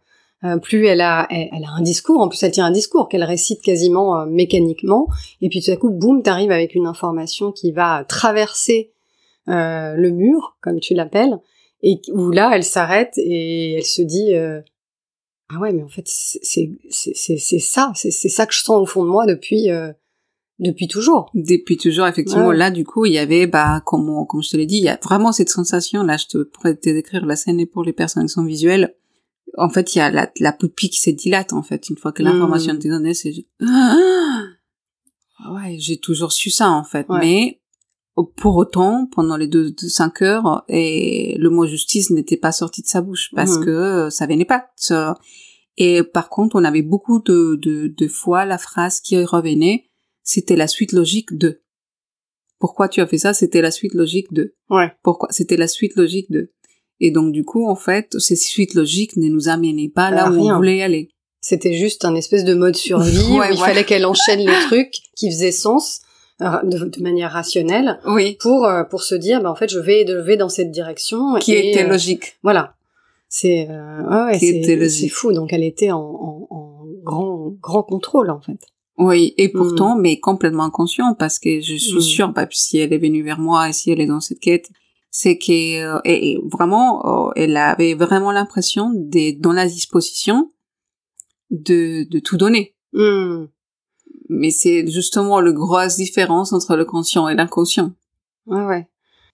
[0.62, 2.22] plus elle a, elle, a un discours.
[2.22, 5.08] En plus, elle tient un discours qu'elle récite quasiment mécaniquement.
[5.42, 8.94] Et puis tout à coup, boum, t'arrives avec une information qui va traverser
[9.50, 11.40] euh, le mur, comme tu l'appelles,
[11.82, 14.60] et où là, elle s'arrête et elle se dit euh,
[15.50, 16.42] ah ouais, mais en fait, c'est
[16.90, 19.92] c'est c'est ça, c'est c'est ça que je sens au fond de moi depuis euh,
[20.60, 21.30] depuis toujours.
[21.34, 22.52] Depuis toujours, effectivement.
[22.52, 24.90] Là, du coup, il y avait, bah, comme, comme je te l'ai dit, il y
[24.90, 26.04] a vraiment cette sensation.
[26.04, 28.96] Là, je te pourrais te décrire la scène et pour les personnes qui sont visuelles.
[29.58, 32.12] En fait, il y a la, la pupille qui se dilate, en fait, une fois
[32.12, 32.78] que l'information mmh.
[32.78, 33.34] est donnée, c'est...
[35.40, 37.06] Ah ouais, j'ai toujours su ça, en fait.
[37.10, 37.62] Mais
[38.24, 42.88] pour autant, pendant les deux, cinq heures, et le mot justice n'était pas sorti de
[42.88, 43.66] sa bouche parce mmh.
[43.66, 44.68] que euh, ça venait pas.
[45.78, 49.86] Et par contre, on avait beaucoup de, de, de fois la phrase qui revenait,
[50.24, 51.62] c'était la suite logique de.
[52.60, 53.34] Pourquoi tu as fait ça?
[53.34, 54.56] C'était la suite logique de.
[54.70, 54.92] Ouais.
[55.04, 55.30] Pourquoi?
[55.32, 56.52] C'était la suite logique de.
[57.00, 60.50] Et donc du coup, en fait, ces suites logiques ne nous amenaient pas là où
[60.50, 61.10] on voulait aller.
[61.40, 65.30] C'était juste un espèce de mode survie où il fallait qu'elle enchaîne les trucs qui
[65.30, 66.02] faisaient sens
[66.40, 68.38] de, manière rationnelle oui.
[68.40, 71.36] pour euh, pour se dire ben en fait je vais je vais dans cette direction
[71.36, 72.38] qui était euh, logique.
[72.44, 72.76] voilà.
[73.30, 75.34] C'est euh, ouais, c'est fou.
[75.34, 78.60] Donc elle était en, en, en, grand grand contrôle en fait.
[78.98, 80.02] Oui et pourtant mm.
[80.02, 82.02] mais complètement inconscient parce que je suis mm.
[82.02, 84.70] sûre bah, si elle est venue vers moi et si elle est dans cette quête
[85.10, 90.52] c'est que et, vraiment elle avait vraiment l'impression d'être dans la disposition
[91.50, 92.76] de de tout donner.
[92.94, 93.46] Mm
[94.30, 97.92] mais c'est justement le grosse différence entre le conscient et l'inconscient.
[98.46, 98.88] Ouais, ouais.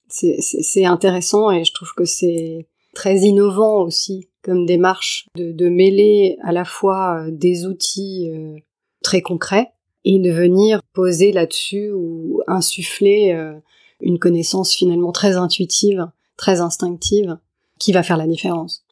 [0.10, 6.38] C'est intéressant et je trouve que c'est très innovant aussi comme démarche de, de mêler
[6.44, 8.60] à la fois euh, des outils euh,
[9.02, 9.72] très concret
[10.06, 13.54] et de venir poser là-dessus ou insuffler euh,
[14.02, 17.38] une connaissance finalement très intuitive, très instinctive,
[17.80, 18.86] qui va faire la différence.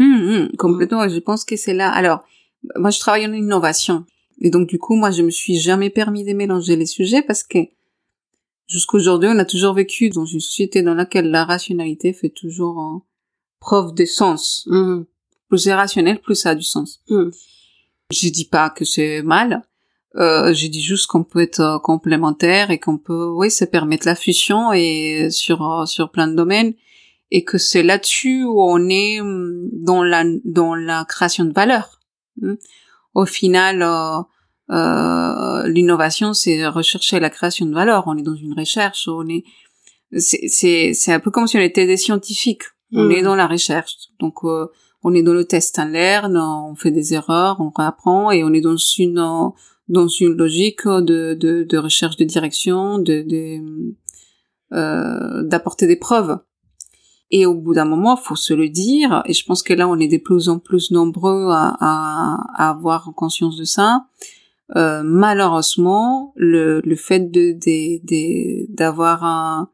[0.00, 1.08] Hum, complètement.
[1.08, 1.90] Je pense que c'est là.
[1.90, 2.20] Alors,
[2.76, 4.04] moi, je travaille en innovation.
[4.40, 7.42] Et donc, du coup, moi, je me suis jamais permis de mélanger les sujets parce
[7.42, 7.58] que
[8.66, 12.98] jusqu'aujourd'hui, on a toujours vécu dans une société dans laquelle la rationalité fait toujours euh,
[13.60, 14.64] preuve de sens.
[14.66, 15.02] Mmh.
[15.48, 17.02] Plus c'est rationnel, plus ça a du sens.
[17.08, 17.30] Mmh.
[18.12, 19.62] Je dis pas que c'est mal.
[20.16, 24.06] Euh, je dis juste qu'on peut être euh, complémentaire et qu'on peut, oui, se permettre
[24.06, 26.72] la fusion et sur euh, sur plein de domaines
[27.30, 32.00] et que c'est là-dessus où on est hum, dans la dans la création de valeur.
[32.42, 32.56] Hum.
[33.16, 34.20] Au final, euh,
[34.76, 38.04] euh, l'innovation, c'est rechercher la création de valeur.
[38.08, 39.42] On est dans une recherche, on est
[40.12, 42.64] c'est c'est c'est un peu comme si on était des scientifiques.
[42.92, 43.12] On Mm.
[43.12, 44.66] est dans la recherche, donc euh,
[45.02, 48.52] on est dans le test and learn, on fait des erreurs, on réapprend et on
[48.52, 49.50] est dans une
[49.88, 53.42] dans une logique de de, de recherche de direction, de, de
[54.74, 56.38] euh, d'apporter des preuves.
[57.30, 59.22] Et au bout d'un moment, faut se le dire.
[59.26, 62.70] Et je pense que là, on est de plus en plus nombreux à, à, à
[62.70, 64.06] avoir conscience de ça.
[64.76, 69.70] Euh, malheureusement, le, le fait de de- de- d'avoir un-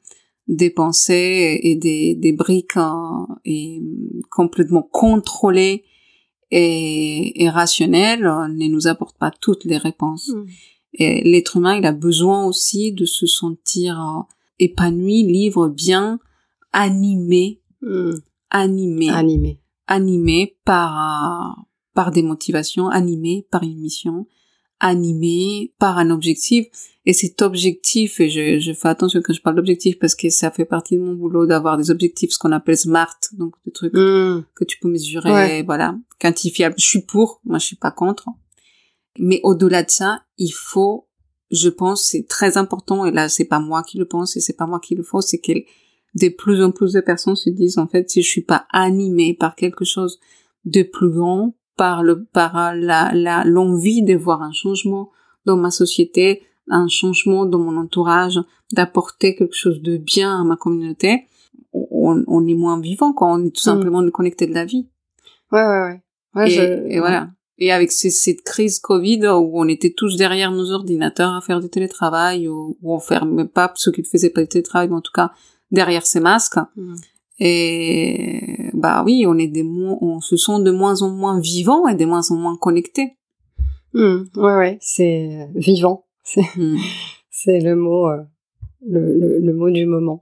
[0.49, 3.81] des pensées et des, des briques hein, et
[4.31, 5.85] complètement contrôlées
[6.51, 10.29] et, et rationnelles euh, ne nous apporte pas toutes les réponses.
[10.29, 10.45] Mmh.
[10.95, 14.23] Et l'être humain, il a besoin aussi de se sentir euh,
[14.59, 16.19] épanoui, libre, bien,
[16.73, 18.13] animé, Mmh.
[18.51, 19.61] animé, Animé.
[19.89, 20.93] animé par
[21.59, 21.63] euh,
[21.95, 24.27] par des motivations, animé par une mission,
[24.81, 26.67] animé par un objectif.
[27.05, 30.53] Et cet objectif, et je, je fais attention quand je parle d'objectif parce que ça
[30.53, 33.93] fait partie de mon boulot d'avoir des objectifs, ce qu'on appelle SMART, donc des trucs
[33.95, 34.45] Mmh.
[34.55, 35.63] que tu peux mesurer, Ouais.
[35.65, 36.77] voilà, quantifiable.
[36.79, 38.27] Je suis pour, moi je suis pas contre.
[39.19, 41.09] Mais au-delà de ça, il faut,
[41.51, 44.57] je pense, c'est très important, et là c'est pas moi qui le pense, et c'est
[44.57, 45.53] pas moi qui le faut, c'est que
[46.15, 49.35] de plus en plus de personnes se disent, en fait, si je suis pas animée
[49.35, 50.19] par quelque chose
[50.65, 55.11] de plus grand, par le, par la, la, l'envie de voir un changement
[55.47, 58.39] dans ma société, un changement dans mon entourage,
[58.73, 61.25] d'apporter quelque chose de bien à ma communauté,
[61.73, 63.73] on, on est moins vivant quand on est tout Mm.
[63.73, 64.89] simplement déconnecté de la vie.
[65.51, 66.03] Ouais, ouais, ouais.
[66.35, 67.31] Ouais, et, je- et voilà.
[67.59, 71.61] Et avec ces- cette crise Covid où on était tous derrière nos ordinateurs à faire
[71.61, 74.95] du télétravail, ou, ou on fermait pas ceux qui ne faisaient pas du télétravail, mais
[74.97, 75.33] en tout cas
[75.73, 76.59] derrière ces masques.
[76.77, 76.95] Mmh.
[77.41, 81.97] Et bah oui, on est des on se sent de moins en moins vivants et
[81.97, 83.17] de moins en moins connectés.
[83.95, 84.23] Mmh.
[84.37, 84.79] Ouais, ouais.
[84.81, 86.07] C'est euh, vivant.
[86.23, 86.77] C'est Hmm.
[87.31, 88.23] C'est le mot, euh,
[88.87, 90.21] le, le, le mot du moment.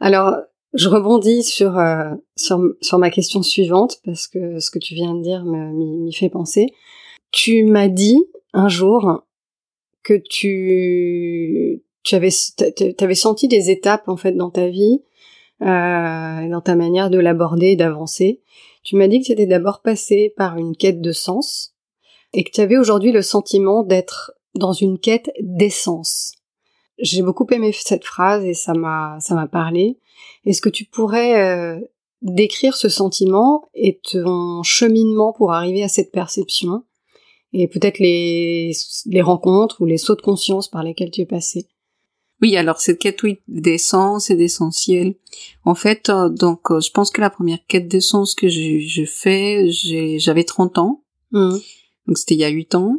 [0.00, 0.34] Alors,
[0.74, 5.14] je rebondis sur, euh, sur, sur ma question suivante parce que ce que tu viens
[5.14, 6.72] de dire m'y fait penser.
[7.30, 8.18] Tu m'as dit
[8.52, 9.24] un jour
[10.02, 12.30] que tu, tu avais,
[13.00, 15.02] avais senti des étapes en fait dans ta vie,
[15.62, 18.42] euh, dans ta manière de l'aborder d'avancer.
[18.82, 21.74] Tu m'as dit que tu étais d'abord passé par une quête de sens
[22.32, 26.34] et que tu avais aujourd'hui le sentiment d'être dans une quête d'essence.
[26.98, 29.98] J'ai beaucoup aimé cette phrase et ça m'a ça m'a parlé.
[30.44, 31.80] Est-ce que tu pourrais euh,
[32.22, 36.84] décrire ce sentiment et ton cheminement pour arriver à cette perception
[37.52, 38.72] et peut-être les
[39.06, 41.68] les rencontres ou les sauts de conscience par lesquels tu es passé?
[42.42, 45.14] Oui, alors cette quête oui, d'essence et d'essentiel.
[45.64, 49.04] En fait, euh, donc euh, je pense que la première quête d'essence que je, je
[49.04, 49.70] fais,
[50.18, 51.04] j'avais 30 ans.
[51.30, 51.56] Mmh.
[52.08, 52.98] Donc c'était il y a huit ans.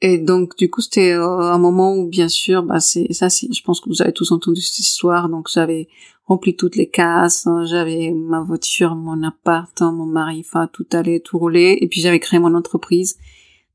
[0.00, 3.52] Et donc du coup c'était euh, un moment où bien sûr, bah c'est ça, c'est,
[3.52, 5.28] je pense que vous avez tous entendu cette histoire.
[5.28, 5.88] Donc j'avais
[6.24, 10.86] rempli toutes les cases, hein, j'avais ma voiture, mon appart, hein, mon mari, enfin tout
[10.92, 11.76] allait, tout roulait.
[11.82, 13.18] Et puis j'avais créé mon entreprise.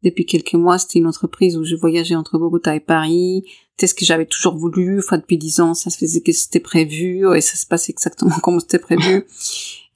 [0.06, 3.44] Depuis quelques mois, c'était une entreprise où je voyageais entre Bogota et Paris.
[3.72, 5.00] C'était ce que j'avais toujours voulu.
[5.00, 8.36] Enfin depuis dix ans, ça se faisait que c'était prévu et ça se passait exactement
[8.44, 9.26] comme c'était prévu.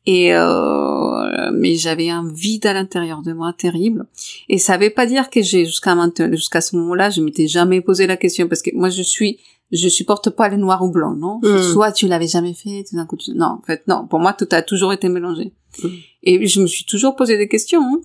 [0.05, 4.07] Et euh, mais j'avais un vide à l'intérieur de moi terrible.
[4.49, 7.79] Et ça veut pas dire que j'ai jusqu'à maintenant, jusqu'à ce moment-là, je m'étais jamais
[7.81, 9.37] posé la question parce que moi je suis,
[9.71, 11.39] je supporte pas les noirs ou blancs, non?
[11.43, 11.61] Mm.
[11.71, 13.31] Soit tu l'avais jamais fait, tout d'un coup, tu...
[13.35, 14.07] non, en fait non.
[14.07, 15.53] Pour moi, tout a toujours été mélangé.
[15.83, 15.87] Mm.
[16.23, 17.81] Et je me suis toujours posé des questions.
[17.83, 18.01] hein.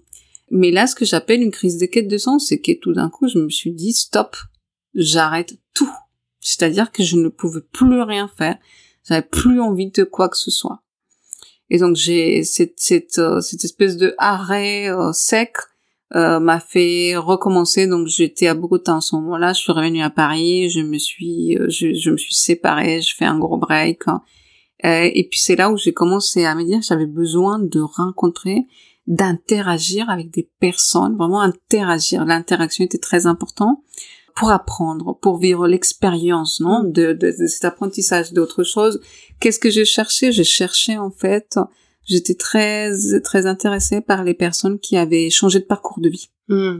[0.51, 3.09] Mais là, ce que j'appelle une crise de quête de sens, c'est que tout d'un
[3.11, 4.37] coup, je me suis dit stop,
[4.95, 5.91] j'arrête tout.
[6.41, 8.59] C'est-à-dire que je ne pouvais plus rien faire.
[9.09, 10.83] J'avais plus envie de quoi que ce soit.
[11.71, 15.57] Et donc j'ai cette cette euh, cette espèce de arrêt euh, sec
[16.15, 17.87] euh, m'a fait recommencer.
[17.87, 21.57] Donc j'étais à Bogota en ce moment-là, je suis revenue à Paris, je me suis
[21.57, 24.03] euh, je, je me suis séparée, je fais un gros break.
[24.83, 28.67] et puis c'est là où j'ai commencé à me dire j'avais besoin de rencontrer
[29.07, 32.25] d'interagir avec des personnes, vraiment interagir.
[32.25, 33.79] L'interaction était très importante
[34.35, 36.93] pour apprendre, pour vivre l'expérience, non, mm.
[36.93, 39.01] de, de, de, cet apprentissage d'autre chose.
[39.41, 40.33] Qu'est-ce que j'ai cherché?
[40.33, 41.59] J'ai cherché en fait,
[42.05, 42.91] j'étais très
[43.23, 46.79] très intéressée par les personnes qui avaient changé de parcours de vie, mm.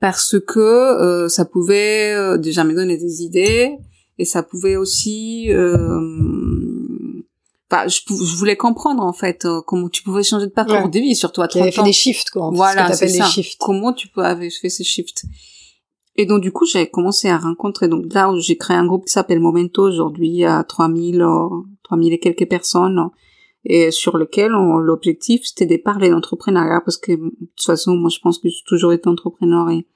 [0.00, 3.76] parce que euh, ça pouvait euh, déjà me donner des idées
[4.18, 6.00] et ça pouvait aussi euh,
[7.70, 10.98] Enfin, je, je, voulais comprendre en fait euh, comment tu pouvais changer de parcours de
[10.98, 11.70] vie, surtout à 30 ans.
[11.70, 12.50] fait des shifts quoi.
[12.52, 13.26] Voilà, c'est ça.
[13.26, 13.58] Shifts.
[13.60, 15.24] Comment tu peux avoir fait ces shifts?
[16.16, 19.06] Et donc du coup, j'ai commencé à rencontrer donc là où j'ai créé un groupe
[19.06, 21.48] qui s'appelle Momento aujourd'hui à 3000 euh,
[21.84, 23.10] 3000 et quelques personnes
[23.64, 28.18] et sur lequel l'objectif c'était de parler d'entrepreneuriat parce que de toute façon moi je
[28.18, 29.86] pense que j'ai toujours été entrepreneur et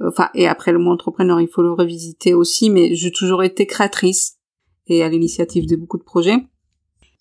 [0.00, 3.66] enfin et après le mot entrepreneur il faut le revisiter aussi mais j'ai toujours été
[3.66, 4.38] créatrice
[4.86, 6.46] et à l'initiative de beaucoup de projets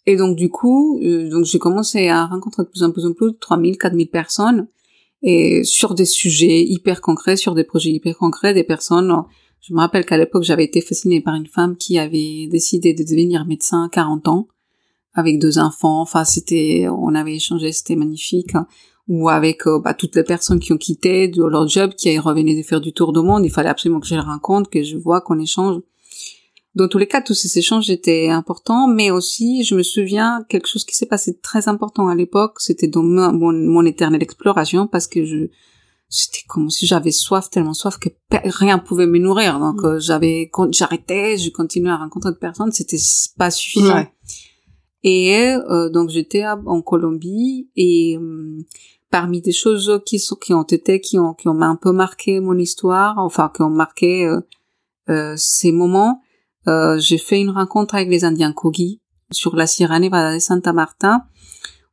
[0.05, 3.13] et donc du coup, euh, donc j'ai commencé à rencontrer de plus en plus en
[3.13, 4.67] plus 3000, 4000 personnes
[5.21, 9.13] et sur des sujets hyper concrets, sur des projets hyper concrets, des personnes.
[9.61, 13.03] Je me rappelle qu'à l'époque, j'avais été fascinée par une femme qui avait décidé de
[13.03, 14.47] devenir médecin à 40 ans
[15.13, 16.01] avec deux enfants.
[16.01, 18.53] Enfin, c'était, on avait échangé, c'était magnifique.
[19.07, 22.63] Ou avec euh, bah, toutes les personnes qui ont quitté leur job, qui revenaient de
[22.63, 23.45] faire du tour du monde.
[23.45, 25.81] Il fallait absolument que je les rencontre, que je vois, qu'on échange
[26.73, 30.67] dans tous les cas, tous ces échanges étaient importants, mais aussi, je me souviens, quelque
[30.67, 35.07] chose qui s'est passé très important à l'époque, c'était dans mon, mon, éternelle exploration, parce
[35.07, 35.49] que je,
[36.07, 39.59] c'était comme si j'avais soif, tellement soif que rien pouvait me nourrir.
[39.59, 39.85] Donc, mm.
[39.85, 42.97] euh, j'avais, j'arrêtais, je continuais à rencontrer des personnes, c'était
[43.37, 44.05] pas suffisant.
[45.03, 48.63] Et euh, donc, j'étais en Colombie et euh,
[49.09, 52.39] parmi des choses qui sont, qui ont été, qui ont, qui ont un peu marqué
[52.39, 54.33] mon histoire, enfin, qui ont marqué
[55.35, 56.21] ces moments,
[56.67, 60.73] euh, j'ai fait une rencontre avec les Indiens Kogi sur la Sierra Nevada de Santa
[60.73, 61.25] Marta.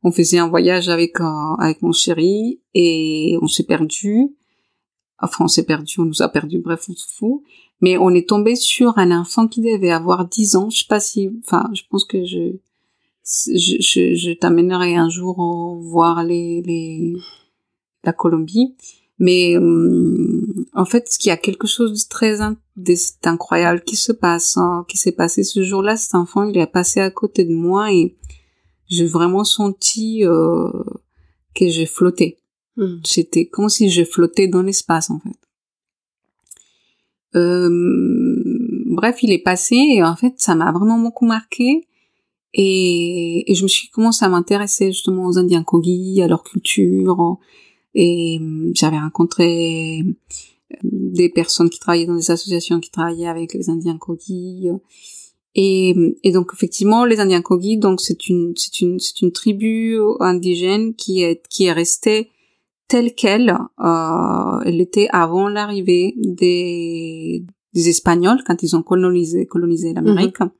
[0.03, 4.35] On faisait un voyage avec euh, avec mon chéri et on s'est perdu.
[5.21, 7.41] Enfin, on s'est perdu, on nous a perdu, bref, on se fout.
[7.81, 10.69] Mais on est tombé sur un enfant qui devait avoir 10 ans.
[10.69, 12.57] Je sais pas si, enfin, je pense que je,
[13.25, 17.15] je, je, je t'amènerai un jour voir les, les,
[18.03, 18.75] la Colombie.
[19.19, 22.39] Mais hum, en fait, il y a quelque chose de très
[23.23, 25.97] incroyable qui se passe, hein, qui s'est passé ce jour-là.
[25.97, 28.15] Cet enfant, il est passé à côté de moi et
[28.87, 30.71] j'ai vraiment senti euh,
[31.53, 32.37] que j'ai flotté.
[32.77, 32.99] Hmm.
[33.03, 35.35] C'était comme si je flottais dans l'espace, en fait.
[37.35, 37.69] Euh,
[38.85, 41.87] bref, il est passé et en fait, ça m'a vraiment beaucoup marqué.
[42.53, 47.37] Et, et, je me suis commencé à m'intéresser justement aux Indiens Kogi, à leur culture,
[48.01, 50.13] et hum, j'avais rencontré hum,
[50.83, 54.69] des personnes qui travaillaient dans des associations qui travaillaient avec les Indiens Kogi.
[55.55, 59.33] Et, hum, et donc effectivement, les Indiens Kogi, donc c'est une c'est une c'est une
[59.33, 62.29] tribu indigène qui est qui est restée
[62.87, 63.49] telle qu'elle
[63.83, 70.39] euh, elle était avant l'arrivée des des Espagnols quand ils ont colonisé colonisé l'Amérique.
[70.39, 70.51] Mhm.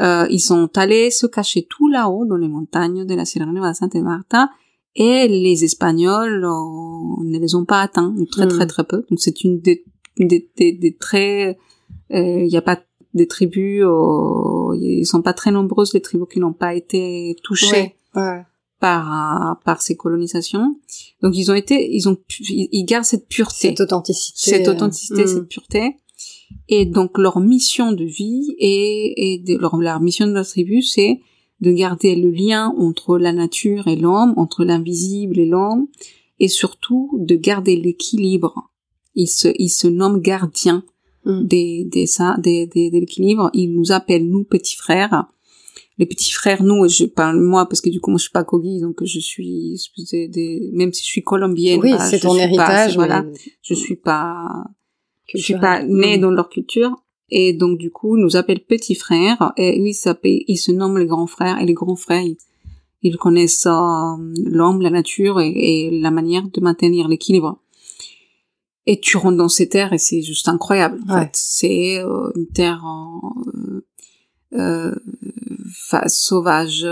[0.00, 3.72] Euh, ils sont allés se cacher tout là-haut dans les montagnes de la Sierra Nevada
[3.72, 4.50] de Santa Marta
[4.94, 8.68] et les Espagnols euh, ne les ont pas atteints très très hmm.
[8.68, 9.04] très peu.
[9.08, 9.84] Donc c'est une des
[10.18, 11.58] des, des, des très
[12.10, 12.80] il euh, n'y a pas
[13.14, 17.94] des tribus euh, ils sont pas très nombreuses les tribus qui n'ont pas été touchées
[18.14, 18.42] ouais,
[18.80, 20.76] par par ces colonisations.
[21.22, 22.18] Donc ils ont été ils ont
[22.50, 25.28] ils gardent cette pureté, cette authenticité, cette authenticité, hmm.
[25.28, 25.96] cette pureté.
[26.68, 30.82] Et donc leur mission de vie et, et de, leur, leur mission de la tribu,
[30.82, 31.20] c'est
[31.62, 35.86] de garder le lien entre la nature et l'homme, entre l'invisible et l'homme,
[36.40, 38.70] et surtout de garder l'équilibre.
[39.14, 40.84] Il se, il se nomme gardien
[41.24, 41.44] mm.
[41.44, 43.48] des, des, ça, des, des, de l'équilibre.
[43.54, 45.26] Il nous appelle nous petits frères.
[45.98, 48.42] Les petits frères, nous, je parle moi parce que du coup moi je suis pas
[48.42, 49.78] Kogi, donc je suis
[50.12, 51.80] des, même si je suis colombienne.
[51.80, 52.96] Oui, c'est ton héritage.
[52.96, 53.24] voilà,
[53.62, 54.64] je suis pas,
[55.32, 56.20] je suis pas née mm.
[56.22, 59.54] dans leur culture, et donc, du coup, nous appelle petit frère.
[59.56, 61.58] Et lui, il, il se nomme les grands frères.
[61.58, 62.22] Et les grands frères,
[63.02, 67.58] ils, connaissent euh, l'homme, la nature et, la manière de maintenir l'équilibre.
[68.84, 71.00] Et tu rentres dans ces terres et c'est juste incroyable.
[71.08, 71.30] En fait.
[71.32, 72.84] C'est euh, une terre
[74.52, 74.94] euh,
[76.08, 76.86] sauvage,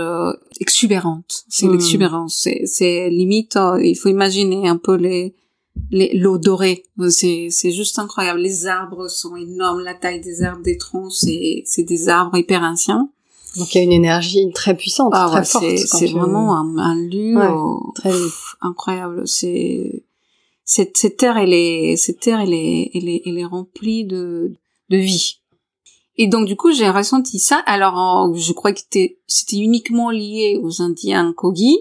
[0.59, 1.43] exubérante.
[1.49, 1.71] C'est hmm.
[1.71, 2.47] l'exubérance.
[2.65, 5.35] C'est limite, il faut imaginer un peu les
[5.91, 6.83] l'eau dorée.
[7.09, 8.39] C'est, c'est juste incroyable.
[8.39, 12.61] Les arbres sont énormes, la taille des arbres, des troncs, c'est, c'est des arbres hyper
[12.61, 13.09] anciens.
[13.57, 15.65] Donc il y a une énergie très puissante, ah, très forte.
[15.77, 17.37] C'est, vraiment un, un lieu
[17.95, 18.13] très
[18.61, 19.27] incroyable.
[19.27, 20.03] C'est
[20.63, 24.53] cette, cette terre, elle est, cette terre, elle est, elle est, elle est remplie de,
[24.89, 25.41] de vie.
[26.15, 27.57] Et donc du coup, j'ai ressenti ça.
[27.65, 31.77] Alors, je crois que c'était uniquement lié aux Indiens Kogi,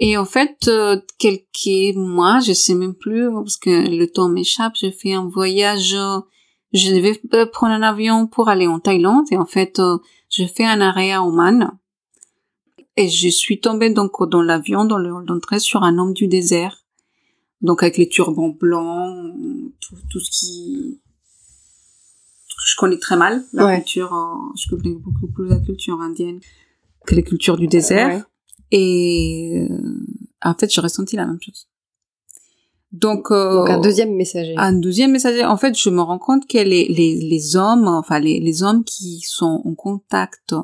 [0.00, 4.72] Et en fait, euh, quelques mois, je sais même plus parce que le temps m'échappe.
[4.76, 5.94] J'ai fait un voyage.
[5.94, 6.18] euh,
[6.72, 9.98] je devais euh, prendre un avion pour aller en Thaïlande et en fait, euh,
[10.30, 11.70] j'ai fait un arrêt à Oman
[12.96, 16.28] et je suis tombée donc dans l'avion dans le hall d'entrée sur un homme du
[16.28, 16.84] désert.
[17.60, 19.34] Donc avec les turbans blancs,
[19.80, 20.98] tout, tout ce qui
[22.64, 23.76] je connais très mal la Ouais.
[23.76, 26.40] culture, euh, je connais beaucoup plus la culture indienne
[27.06, 28.08] que les cultures du désert.
[28.08, 28.22] Ouais.
[28.74, 29.78] Et euh,
[30.42, 31.68] en fait, j'ai ressenti la même chose.
[32.90, 34.54] Donc, euh, Donc un deuxième messager.
[34.56, 35.44] un deuxième messager.
[35.44, 38.82] En fait, je me rends compte que les, les, les hommes, enfin les, les hommes
[38.84, 40.54] qui sont en contact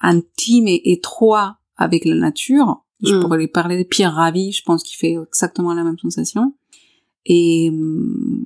[0.00, 3.20] intime et étroit avec la nature, je Mm.
[3.20, 6.54] pourrais les parler de Pierre Ravi, je pense qu'il fait exactement la même sensation.
[7.24, 8.42] Et hum,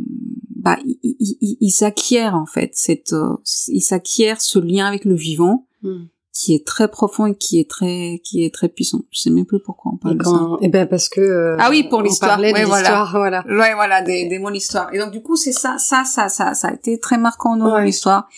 [0.56, 3.36] bah, ils, ils, ils- ils s'acquièrent en fait cette, euh,
[3.68, 6.04] ils s'acquièrent ce lien avec le vivant Hmm.
[6.34, 9.02] Qui est très profond et qui est très, qui est très puissant.
[9.10, 10.30] Je sais même plus pourquoi on parle Et de ça.
[10.30, 12.32] quand, eh ben parce que euh, Ah oui, pour l'histoire.
[12.32, 12.88] parlait de Ouais, voilà.
[12.88, 13.44] l'histoire, voilà.
[13.48, 14.92] Ouais, voilà, des, des mon histoire.
[14.94, 17.74] Et donc du coup, c'est ça, ça, ça, ça, ça a été très marquant dans
[17.74, 17.84] Ouais.
[17.84, 18.28] l'histoire.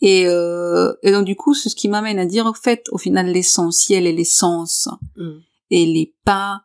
[0.00, 2.98] Et, euh, et donc du coup, c'est ce qui m'amène à dire, au fait, au
[2.98, 5.38] final, l'essentiel et l'essence, Hmm.
[5.70, 6.62] et les pas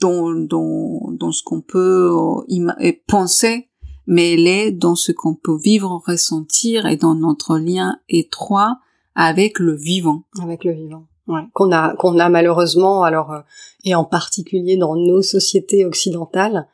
[0.00, 3.68] dans, dans, dans ce qu'on peut euh, et penser,
[4.06, 8.78] mais elle est dans ce qu'on peut vivre, ressentir, et dans notre lien étroit
[9.20, 10.22] avec le vivant.
[10.42, 11.04] avec le vivant.
[11.28, 11.42] Ouais.
[11.52, 13.40] Qu'on a, qu'on a malheureusement, alors, euh,
[13.84, 16.66] et en particulier dans nos sociétés occidentales,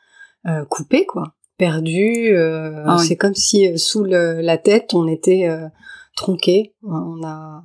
[0.47, 1.34] euh, coupé, quoi.
[1.59, 2.28] Perdu.
[2.34, 3.07] euh, Ah oui.
[3.07, 5.66] C'est comme si euh, sous le- la tête, on était euh,
[6.14, 6.74] tronqué.
[6.82, 7.64] On a,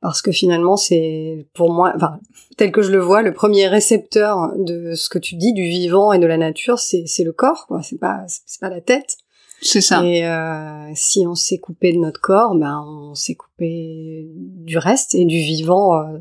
[0.00, 2.18] parce que finalement, c'est pour moi, enfin,
[2.56, 6.12] tel que je le vois, le premier récepteur de ce que tu dis du vivant
[6.12, 7.82] et de la nature, c'est c'est le corps, quoi.
[7.82, 9.16] C'est pas, c'est pas la tête.
[9.62, 10.04] C'est ça.
[10.04, 15.14] Et euh, si on s'est coupé de notre corps, ben on s'est coupé du reste
[15.14, 16.18] et du vivant euh,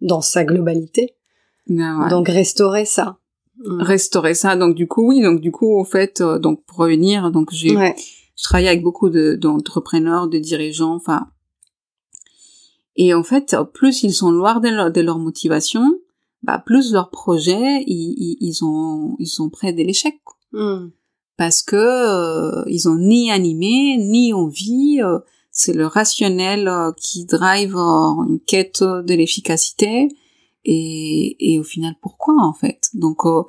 [0.00, 1.14] dans sa globalité.
[1.68, 2.08] Ouais.
[2.10, 3.18] Donc restaurer ça.
[3.64, 4.56] Restaurer ça.
[4.56, 5.22] Donc du coup, oui.
[5.22, 7.94] Donc du coup, au fait, euh, donc pour revenir, donc j'ai Ouais.
[8.36, 11.28] je travaille avec beaucoup de- d'entrepreneurs, de, dirigeants, enfin.
[12.96, 15.82] Et en fait, plus ils sont loin de leur, de leur motivation,
[16.42, 20.16] bah, plus leurs projets, ils, ils, ils ont, ils sont près de l'échec.
[20.52, 20.88] Mm.
[21.36, 25.00] Parce que euh, ils ont ni animé, ni envie.
[25.02, 25.18] euh,
[25.50, 30.08] c'est le rationnel euh, qui drive euh, une quête de l'efficacité.
[30.64, 32.88] Et, et au final, pourquoi en fait?
[32.94, 33.42] Donc, euh,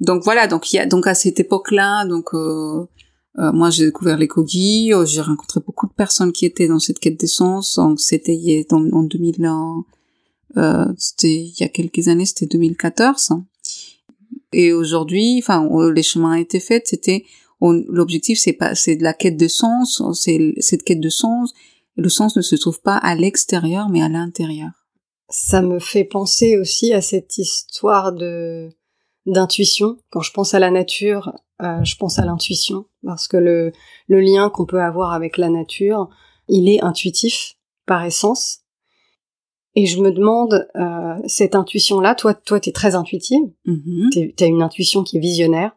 [0.00, 0.46] donc voilà.
[0.46, 2.86] Donc il y a donc à cette époque-là, donc euh,
[3.38, 4.28] euh, moi, j'ai découvert les
[4.92, 7.76] euh, j'ai rencontré beaucoup de personnes qui étaient dans cette quête d'essence.
[7.76, 9.48] Donc, c'était dans- en 2000,
[10.58, 13.32] euh, c'était il y a quelques années, c'était 2014.
[14.52, 16.88] Et aujourd'hui, enfin, les chemins ont été faits.
[16.88, 17.24] C'était
[17.60, 20.02] l'objectif, c'est pas, c'est de la quête de sens.
[20.14, 21.52] C'est cette quête de sens.
[21.96, 24.70] Le sens ne se trouve pas à l'extérieur, mais à l'intérieur.
[25.28, 28.68] Ça me fait penser aussi à cette histoire de
[29.24, 29.98] d'intuition.
[30.10, 31.32] Quand je pense à la nature,
[31.62, 33.72] euh, je pense à l'intuition parce que le
[34.08, 36.08] le lien qu'on peut avoir avec la nature,
[36.48, 37.54] il est intuitif
[37.86, 38.61] par essence.
[39.74, 42.14] Et je me demande euh, cette intuition-là.
[42.14, 43.42] Toi, toi, t'es très intuitive.
[43.64, 44.10] Mhm.
[44.12, 45.72] tu as une intuition qui est visionnaire.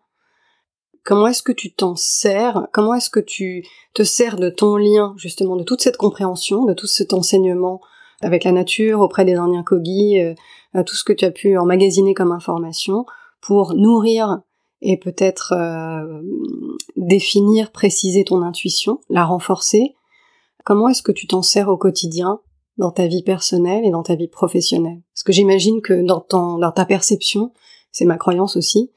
[1.06, 2.68] Comment est-ce que tu t'en sers?
[2.74, 6.74] Comment est-ce que tu te sers de ton lien, justement, de toute cette compréhension, de
[6.74, 7.80] tout cet enseignement
[8.22, 12.14] avec la nature, auprès des Indiens Kogi, euh, tout ce que tu as pu emmagasiner
[12.16, 13.06] comme information,
[13.39, 14.41] pour nourrir
[14.82, 16.22] et peut-être euh,
[16.96, 19.96] définir, préciser ton intuition, la renforcer?
[20.64, 22.39] Comment est-ce que tu t'en sers au quotidien?
[22.78, 26.58] Dans ta vie personnelle et dans ta vie professionnelle Parce que j'imagine que dans, ton,
[26.58, 27.52] dans ta perception,
[27.92, 28.92] c'est ma croyance aussi,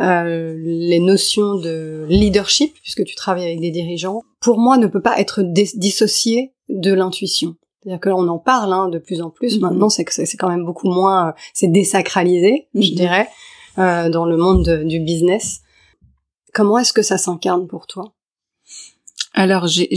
[0.00, 5.00] euh, les notions de leadership, puisque tu travailles avec des dirigeants, pour moi ne peut
[5.02, 7.56] pas être dé- dissocié de l'intuition.
[7.82, 9.56] C'est-à-dire que là, on en parle hein, de plus en plus.
[9.56, 9.60] Mhm.
[9.62, 12.96] Maintenant, c'est que c'est quand même beaucoup moins, euh, c'est désacralisé, je Mhm.
[12.96, 13.28] dirais,
[13.78, 15.60] euh, dans le monde de- du business.
[16.52, 18.12] Comment est-ce que ça s'incarne pour toi?
[19.34, 19.88] Alors, j'ai,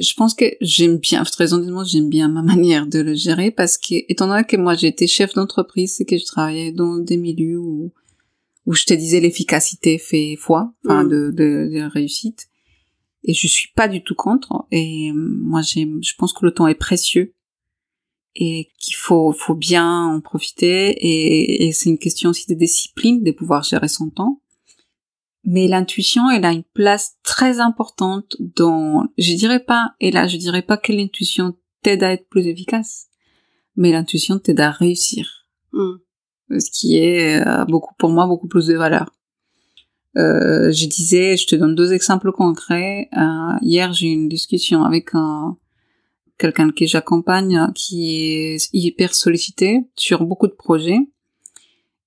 [0.00, 3.78] je pense que j'aime bien, très honnêtement, j'aime bien ma manière de le gérer parce
[3.78, 7.58] que, étant donné que moi j'étais chef d'entreprise et que je travaillais dans des milieux
[7.58, 7.92] où,
[8.66, 11.08] où je te disais l'efficacité fait foi, enfin, Mm.
[11.08, 12.48] de, de, de réussite.
[13.24, 14.66] Et je suis pas du tout contre.
[14.70, 17.34] Et moi, j'aime, je pense que le temps est précieux
[18.34, 20.90] et qu'il faut, faut bien en profiter.
[20.90, 24.40] Et, et c'est une question aussi de discipline, de pouvoir gérer son temps.
[25.44, 30.36] Mais l'intuition, elle a une place très importante dans, je dirais pas, et là, je
[30.36, 33.08] dirais pas que l'intuition t'aide à être plus efficace,
[33.76, 35.46] mais l'intuition t'aide à réussir.
[35.72, 35.96] Hmm.
[36.50, 39.14] Ce qui est euh, beaucoup, pour moi, beaucoup plus de valeur.
[40.18, 43.08] Euh, je disais, je te donne deux exemples concrets.
[43.16, 45.56] Euh, hier, j'ai eu une discussion avec un,
[46.38, 50.98] quelqu'un que j'accompagne qui est hyper sollicité sur beaucoup de projets.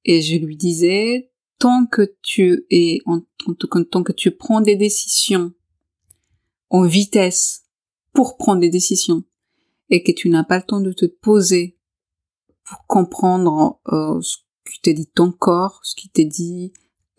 [0.05, 1.31] et je lui disais,
[1.63, 3.21] tant que tu es, en,
[3.89, 5.53] tant que tu prends des décisions
[6.69, 7.63] en vitesse
[8.11, 9.23] pour prendre des décisions
[9.89, 11.77] et que tu n'as pas le temps de te poser
[12.65, 14.39] pour comprendre euh, ce
[14.69, 16.73] qui t'est dit ton corps, ce qui t'est dit,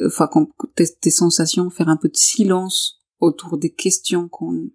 [0.05, 0.28] enfin
[0.74, 4.68] tes, tes, sensations, faire un peu de silence autour des questions qu'on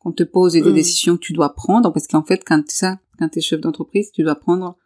[0.00, 0.74] qu'on te pose et des mm.
[0.74, 4.10] décisions que tu dois prendre, parce qu'en fait, quand tu ça, quand t'es chef d'entreprise,
[4.10, 4.76] tu dois prendre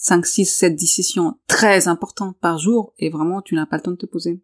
[0.00, 3.90] 5, 6, 7 décisions très importantes par jour et vraiment tu n'as pas le temps
[3.90, 4.40] de te poser.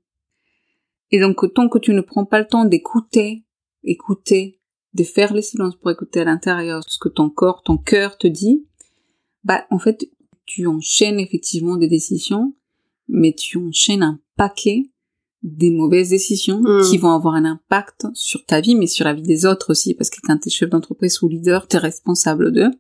[1.11, 3.45] Et donc tant que tu ne prends pas le temps d'écouter,
[3.83, 4.61] écouter,
[4.93, 8.27] de faire le silence pour écouter à l'intérieur ce que ton corps, ton cœur te
[8.27, 8.67] dit,
[9.45, 10.11] bah en fait
[10.45, 12.55] tu enchaînes effectivement des décisions,
[13.09, 14.91] mais tu enchaînes un paquet
[15.43, 16.83] des mauvaises décisions hmm.
[16.83, 19.95] qui vont avoir un impact sur ta vie, mais sur la vie des autres aussi,
[19.95, 22.71] parce que quand tu es chef d'entreprise ou leader, tu es responsable d'eux.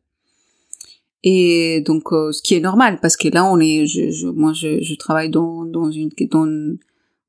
[1.28, 4.52] Et donc, euh, ce qui est normal, parce que là, on est, je, je moi,
[4.52, 6.76] je, je, travaille dans, dans une, dans,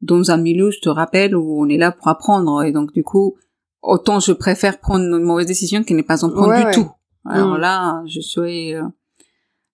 [0.04, 2.62] dans un milieu, je te rappelle, où on est là pour apprendre.
[2.62, 3.38] Et donc, du coup,
[3.82, 6.92] autant je préfère prendre une mauvaise décision qu'elle n'est pas en prendre du tout.
[7.26, 7.60] Alors mm.
[7.60, 8.84] là, je suis, euh,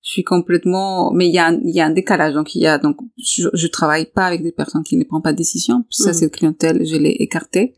[0.02, 2.34] je suis complètement, mais il y a, il y a un décalage.
[2.34, 5.22] Donc, il y a, donc, je, je travaille pas avec des personnes qui ne prennent
[5.22, 5.84] pas de décision.
[5.90, 6.14] Ça, mm.
[6.14, 7.76] c'est le clientèle, je l'ai écarté.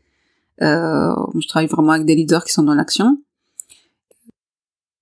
[0.62, 3.18] Euh, je travaille vraiment avec des leaders qui sont dans l'action.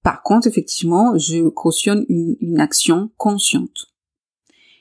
[0.05, 3.86] Par contre, effectivement, je cautionne une, une action consciente.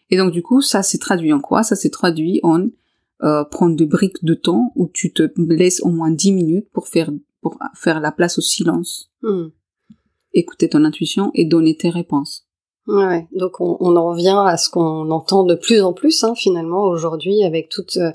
[0.10, 1.64] Et donc, du coup, ça s'est traduit en quoi?
[1.64, 2.68] Ça s'est traduit en
[3.24, 6.90] euh, prendre des briques de temps où tu te laisses au moins 10 minutes pour
[6.90, 7.10] faire,
[7.42, 9.12] pour faire la place au silence.
[9.22, 9.48] Hmm.
[10.34, 12.46] Écouter ton intuition et donner tes réponses.
[12.86, 16.34] Ouais, donc on, on en revient à ce qu'on entend de plus en plus hein,
[16.36, 18.12] finalement aujourd'hui avec toute euh,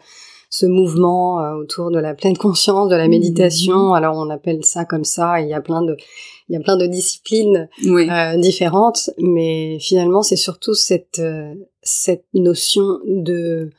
[0.51, 3.89] ce mouvement euh, autour de la pleine conscience, de la méditation.
[3.89, 3.93] Mhm.
[3.93, 5.41] Alors on appelle ça comme ça.
[5.41, 5.97] il y a plein de
[6.49, 12.25] il y a plein de disciplines euh, différentes, mais finalement c'est surtout cette euh, cette
[12.35, 13.71] notion de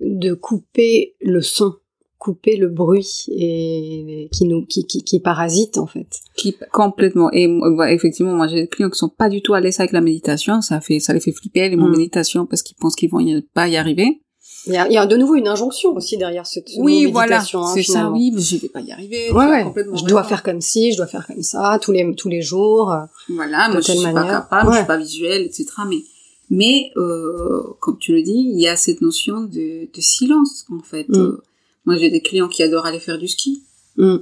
[0.00, 1.76] de couper le son,
[2.18, 6.20] couper le bruit et qui nous qui, qui, qui parasite en fait.
[6.36, 7.48] Qui complètement et
[7.88, 10.60] effectivement moi j'ai des clients qui sont pas du tout à l'aise avec la méditation,
[10.60, 11.96] ça fait ça les fait flipper les mots mm.
[11.96, 14.20] méditation parce qu'ils pensent qu'ils vont pas y arriver.
[14.66, 17.06] Il y, a, il y, a, de nouveau une injonction aussi derrière cette oui.
[17.06, 19.32] Voilà, c'est ça, oui, mais je vais pas y arriver.
[19.32, 19.72] Ouais, ouais.
[19.74, 22.92] Je dois faire comme ci, je dois faire comme ça, tous les tous les jours.
[22.92, 23.00] Euh,
[23.30, 24.22] voilà, moi je suis manière.
[24.22, 25.66] pas capable, je suis pas visuelle, etc.
[25.88, 26.02] Mais
[26.48, 30.82] mais euh, comme tu le dis, il y a cette notion de, de silence en
[30.82, 31.08] fait.
[31.08, 31.16] Mm.
[31.16, 31.42] Euh,
[31.84, 33.64] moi j'ai des clients qui adorent aller faire du ski.
[33.96, 34.18] Mm.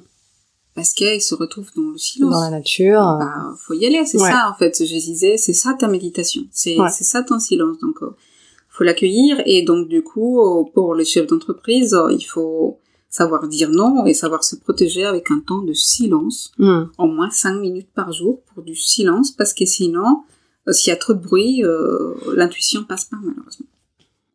[0.75, 2.33] Parce qu'ils se retrouvent dans le silence.
[2.33, 3.01] Dans la nature.
[3.01, 4.75] Bah, faut y aller, c'est ça en fait.
[4.79, 7.79] Je disais, c'est ça ta méditation, c'est c'est ça ton silence.
[7.81, 8.17] Donc euh,
[8.81, 13.47] faut l'accueillir et donc du coup euh, pour les chefs d'entreprise euh, il faut savoir
[13.47, 16.85] dire non et savoir se protéger avec un temps de silence hmm.
[16.97, 20.23] au moins cinq minutes par jour pour du silence parce que sinon
[20.67, 21.63] euh, s'il y a trop de bruit
[22.35, 23.67] l'intuition passe pas malheureusement.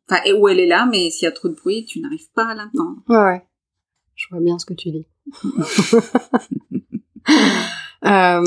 [0.07, 2.29] Enfin et où elle est là mais s'il y a trop de bruit tu n'arrives
[2.35, 2.97] pas à l'entendre.
[3.09, 3.43] Ouais ouais.
[4.13, 5.07] Je vois bien ce que tu dis.
[8.05, 8.41] Euh,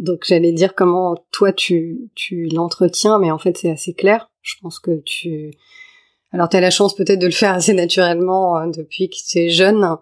[0.00, 4.30] donc j'allais dire comment toi tu, tu l'entretiens, mais en fait c'est assez clair.
[4.42, 5.52] Je pense que tu...
[6.32, 9.38] Alors tu as la chance peut-être de le faire assez naturellement euh, depuis que tu
[9.38, 9.96] es jeune,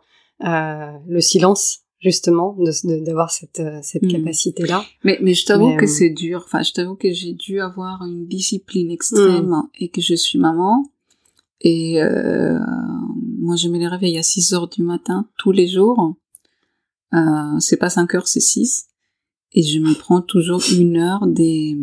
[0.44, 4.12] euh, le silence justement, d'avoir cette, euh, cette hmm.
[4.12, 4.84] capacité-là.
[5.02, 6.44] Mais, mais je t'avoue que c'est dur.
[6.44, 9.68] Enfin, je t'avoue que j'ai dû avoir une discipline extrême hmm.
[9.80, 10.84] et que je suis maman.
[11.60, 11.98] Et
[13.48, 16.14] moi, je me réveille à 6 heures du matin tous les jours.
[17.14, 18.88] Euh, c'est pas 5 heures, c'est 6
[19.52, 21.76] et je me prends toujours une heure des,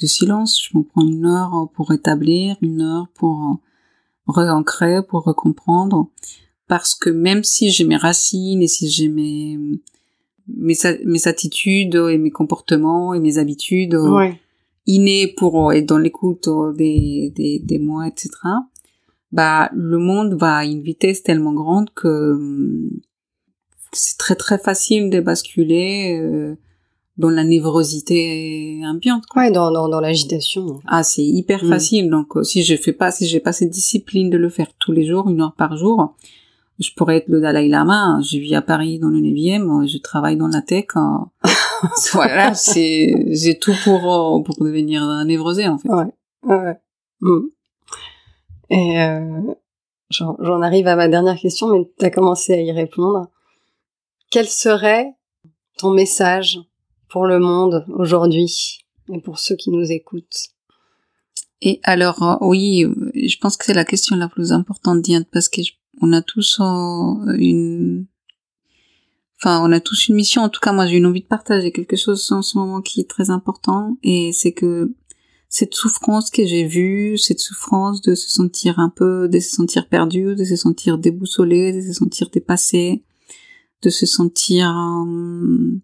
[0.00, 0.60] de silence.
[0.62, 3.58] Je me prends une heure pour rétablir, une heure pour
[4.28, 6.10] réancrer, pour recomprendre.
[6.68, 9.58] Parce que même si j'ai mes racines et si j'ai mes,
[10.48, 14.40] mes, mes attitudes et mes comportements et mes habitudes ouais.
[14.86, 18.30] innés pour être dans l'écoute des, des, des mois, etc.,
[19.32, 22.88] bah, le monde va à une vitesse tellement grande que
[23.96, 26.56] c'est très très facile de basculer euh,
[27.16, 29.24] dans la névrosité ambiante.
[29.26, 29.44] Quoi.
[29.44, 30.80] Ouais, dans, dans, dans l'agitation.
[30.86, 31.68] Ah, c'est hyper mm.
[31.68, 32.10] facile.
[32.10, 34.92] Donc, euh, si je fais pas, si j'ai pas cette discipline de le faire tous
[34.92, 36.14] les jours, une heure par jour,
[36.78, 38.20] je pourrais être le Dalai Lama.
[38.22, 40.86] Je vis à Paris dans le 9e, je travaille dans la tech.
[42.12, 45.88] voilà, c'est, j'ai tout pour, euh, pour devenir névrosé, en fait.
[45.88, 46.76] Ouais, ouais.
[47.20, 47.46] Mm.
[48.68, 49.54] Et euh,
[50.10, 53.28] j'en arrive à ma dernière question, mais tu as commencé à y répondre
[54.30, 55.14] quel serait
[55.78, 56.58] ton message
[57.08, 60.48] pour le monde aujourd'hui et pour ceux qui nous écoutent?
[61.62, 65.48] Et alors, euh, oui, je pense que c'est la question la plus importante, Diane, parce
[65.48, 65.62] que
[66.02, 68.06] on a tous euh, une,
[69.38, 70.42] enfin, on a tous une mission.
[70.42, 73.00] En tout cas, moi, j'ai une envie de partager quelque chose en ce moment qui
[73.00, 74.94] est très important, et c'est que
[75.48, 79.88] cette souffrance que j'ai vue, cette souffrance de se sentir un peu, de se sentir
[79.88, 83.04] perdu, de se sentir déboussolé, de se sentir dépassé,
[83.82, 85.80] de se sentir euh,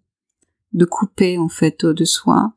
[0.73, 2.55] de couper en fait de soi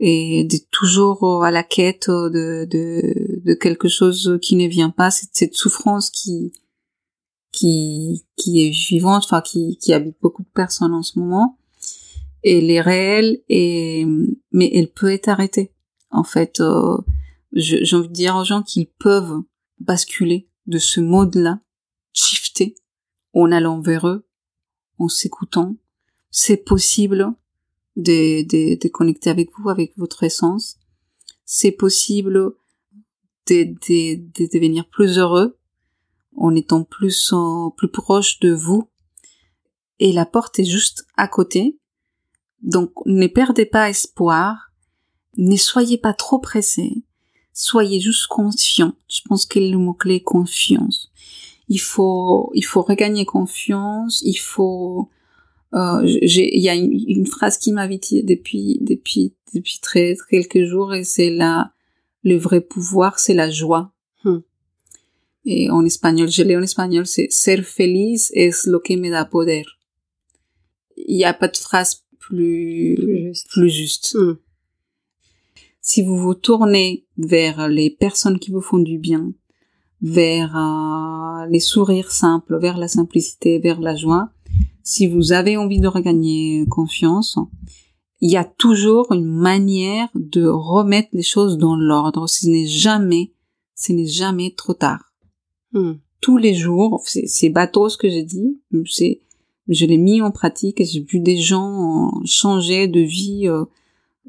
[0.00, 5.10] et d'être toujours à la quête de, de, de quelque chose qui ne vient pas,
[5.10, 6.52] cette, cette souffrance qui
[7.52, 11.58] qui qui est vivante, enfin qui qui habite beaucoup de personnes en ce moment.
[12.42, 14.04] Elle est réelle et
[14.52, 15.72] mais elle peut être arrêtée.
[16.10, 16.98] En fait, euh,
[17.52, 19.40] j'ai envie de dire aux gens qu'ils peuvent
[19.78, 21.60] basculer de ce mode-là,
[22.12, 22.74] shifter
[23.32, 24.26] en allant vers eux,
[24.98, 25.76] en s'écoutant.
[26.30, 27.32] C'est possible
[27.96, 30.78] de, de, de connecter avec vous, avec votre essence.
[31.44, 32.54] C'est possible
[33.46, 35.58] de, de, de devenir plus heureux
[36.36, 37.32] en étant plus,
[37.76, 38.88] plus proche de vous.
[40.00, 41.78] Et la porte est juste à côté.
[42.62, 44.72] Donc, ne perdez pas espoir.
[45.36, 47.04] Ne soyez pas trop pressés.
[47.52, 48.96] Soyez juste confiant.
[49.08, 51.12] Je pense que le mot-clé confiance.
[51.68, 54.22] Il faut, il faut regagner confiance.
[54.24, 55.08] Il faut,
[55.74, 61.04] euh, il y a une, phrase qui m'invite depuis, depuis, depuis très, quelques jours et
[61.04, 61.72] c'est là,
[62.22, 63.92] le vrai pouvoir, c'est la joie.
[64.24, 64.40] Hmm.
[65.44, 69.24] Et en espagnol, je l'ai en espagnol, c'est ser feliz es lo que me da
[69.24, 69.64] poder.
[70.96, 72.96] Il n'y a pas de phrase plus,
[73.50, 74.14] plus juste.
[74.14, 74.36] Hmm.
[75.80, 79.32] Si vous vous tournez vers les personnes qui vous font du bien,
[80.04, 84.28] vers euh, les sourires simples, vers la simplicité, vers la joie,
[84.82, 87.38] si vous avez envie de regagner confiance,
[88.20, 92.28] il y a toujours une manière de remettre les choses dans l'ordre.
[92.28, 93.32] Ce n'est jamais,
[93.74, 95.14] ce n'est jamais trop tard.
[95.72, 95.94] Hmm.
[96.20, 99.22] Tous les jours, c'est bateau ce que j'ai dit, c'est,
[99.68, 103.64] je l'ai mis en pratique et j'ai vu des gens changer de vie euh,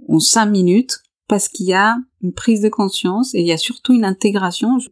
[0.07, 3.57] en cinq minutes parce qu'il y a une prise de conscience et il y a
[3.57, 4.79] surtout une intégration.
[4.79, 4.89] Je,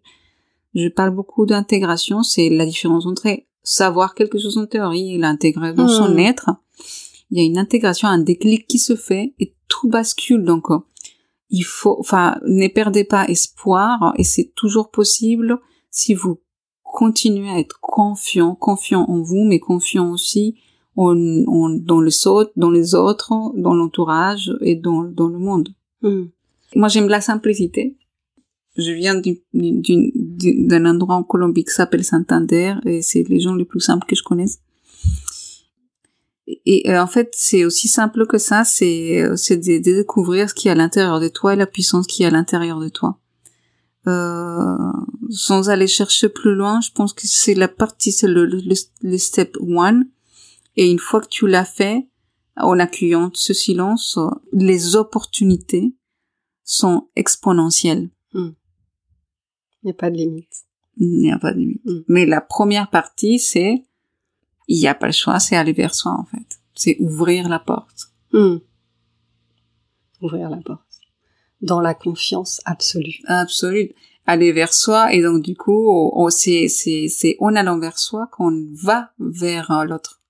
[0.73, 3.27] je parle beaucoup d'intégration, c'est la différence entre
[3.63, 6.19] savoir quelque chose en théorie et l'intégrer dans son hmm.
[6.19, 6.49] être.
[7.31, 10.43] Il y a une intégration, un déclic qui se fait et tout bascule.
[10.43, 10.67] Donc,
[11.49, 15.57] il faut, enfin, ne perdez pas espoir et c'est toujours possible
[15.89, 16.39] si vous
[16.83, 20.55] continuez à être confiant, confiant en vous, mais confiant aussi
[20.95, 25.69] en, dans les autres, dans les autres, dans l'entourage et dans, dans le monde.
[26.01, 26.25] Hmm.
[26.75, 27.97] Moi, j'aime la simplicité.
[28.75, 29.21] Je viens
[30.37, 34.15] d'un endroit en Colombie qui s'appelle Santander et c'est les gens les plus simples que
[34.15, 34.59] je connaisse.
[36.65, 40.71] Et, en fait, c'est aussi simple que ça, c'est c'est de, découvrir ce qui est
[40.71, 43.17] à l'intérieur de toi et la puissance qui est à l'intérieur de toi.
[44.07, 44.91] Euh,
[45.29, 49.55] sans aller chercher plus loin, je pense que c'est la partie, c'est le, le, step
[49.61, 50.09] one.
[50.75, 52.09] Et une fois que tu l'as fait,
[52.57, 54.19] en accueillant ce silence,
[54.51, 55.95] les opportunités
[56.63, 58.09] sont exponentielles.
[58.33, 58.51] Hmm.
[59.83, 60.65] Il n'y a pas de limite.
[60.97, 61.85] Il n'y a pas de limite.
[61.85, 62.01] Hmm.
[62.07, 63.83] Mais la première partie, c'est,
[64.67, 66.59] il n'y a pas le choix, c'est aller vers soi, en fait.
[66.75, 68.11] C'est ouvrir la porte.
[68.31, 68.57] Hmm.
[70.21, 70.81] Ouvrir la porte.
[71.61, 73.21] Dans la confiance absolue.
[73.25, 73.93] Absolue.
[74.25, 78.67] Aller vers soi, et donc, du coup, c'est, c'est, c'est en allant vers soi qu'on
[78.71, 80.21] va vers euh, l'autre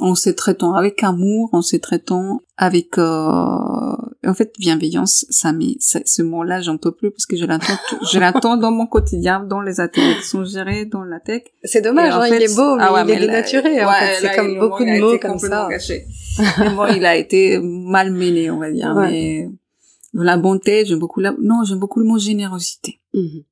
[0.00, 3.96] en se traitant avec amour, en se traitant avec euh,
[4.26, 5.26] en fait bienveillance.
[5.30, 7.78] Ça mais ce mot-là, j'en peux plus parce que je l'entends,
[8.12, 11.42] je l'entends dans mon quotidien, dans les ateliers qui sont gérés dans la tech.
[11.64, 13.84] C'est dommage, hein, il est beau, mais ah il est dénaturé.
[13.84, 15.68] en fait, c'est comme beaucoup de mots comme ça.
[16.76, 18.94] bon, il a été malmené, on va dire.
[18.94, 19.48] Mais
[20.14, 23.00] la bonté, j'aime beaucoup la, non, j'aime beaucoup le mot générosité.
[23.14, 23.42] Mhm.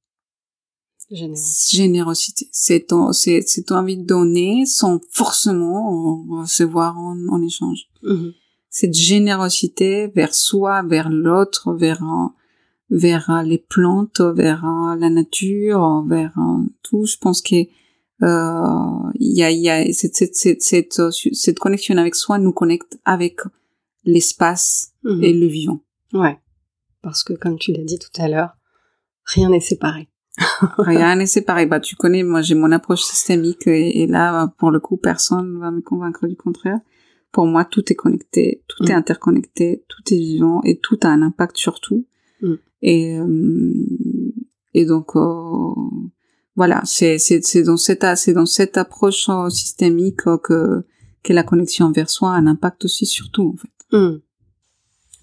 [1.11, 1.77] Générosité.
[1.77, 2.49] Générosité.
[2.51, 7.89] C'est ton, c'est, c'est envie de donner sans forcément recevoir en, en échange.
[8.03, 8.33] Mhm.
[8.79, 12.05] Cette générosité vers soi, vers l'autre, vers,
[12.91, 14.67] vers les plantes, vers
[15.01, 16.35] la nature, vers
[16.83, 17.07] tout.
[17.07, 17.57] Je pense que
[18.23, 22.53] euh, il y a, y a cette, cette, cette, cette, cette connexion avec soi nous
[22.53, 23.41] connecte avec
[24.05, 25.25] l'espace mhm.
[25.25, 25.81] et le vivant.
[26.13, 26.39] Ouais.
[27.01, 28.57] Parce que comme tu l'as dit tout à l'heure,
[29.25, 30.11] rien n'est séparé.
[30.77, 31.65] Rien n'est séparé.
[31.65, 35.59] Bah, tu connais, moi, j'ai mon approche systémique et, là, pour le coup, personne ne
[35.59, 36.79] va me convaincre du contraire.
[37.37, 38.97] Pour moi, tout est connecté, tout est mm.
[38.97, 42.07] interconnecté, tout est vivant et tout a un impact sur tout.
[42.41, 42.55] Mm.
[42.81, 43.75] Et, euh,
[44.73, 45.75] et donc, euh,
[46.55, 50.83] voilà, c'est, c'est, c'est dans cette, c'est dans cette approche euh, systémique que,
[51.23, 53.99] que la connexion vers soi a un impact aussi sur tout, en fait.
[53.99, 54.21] Mm.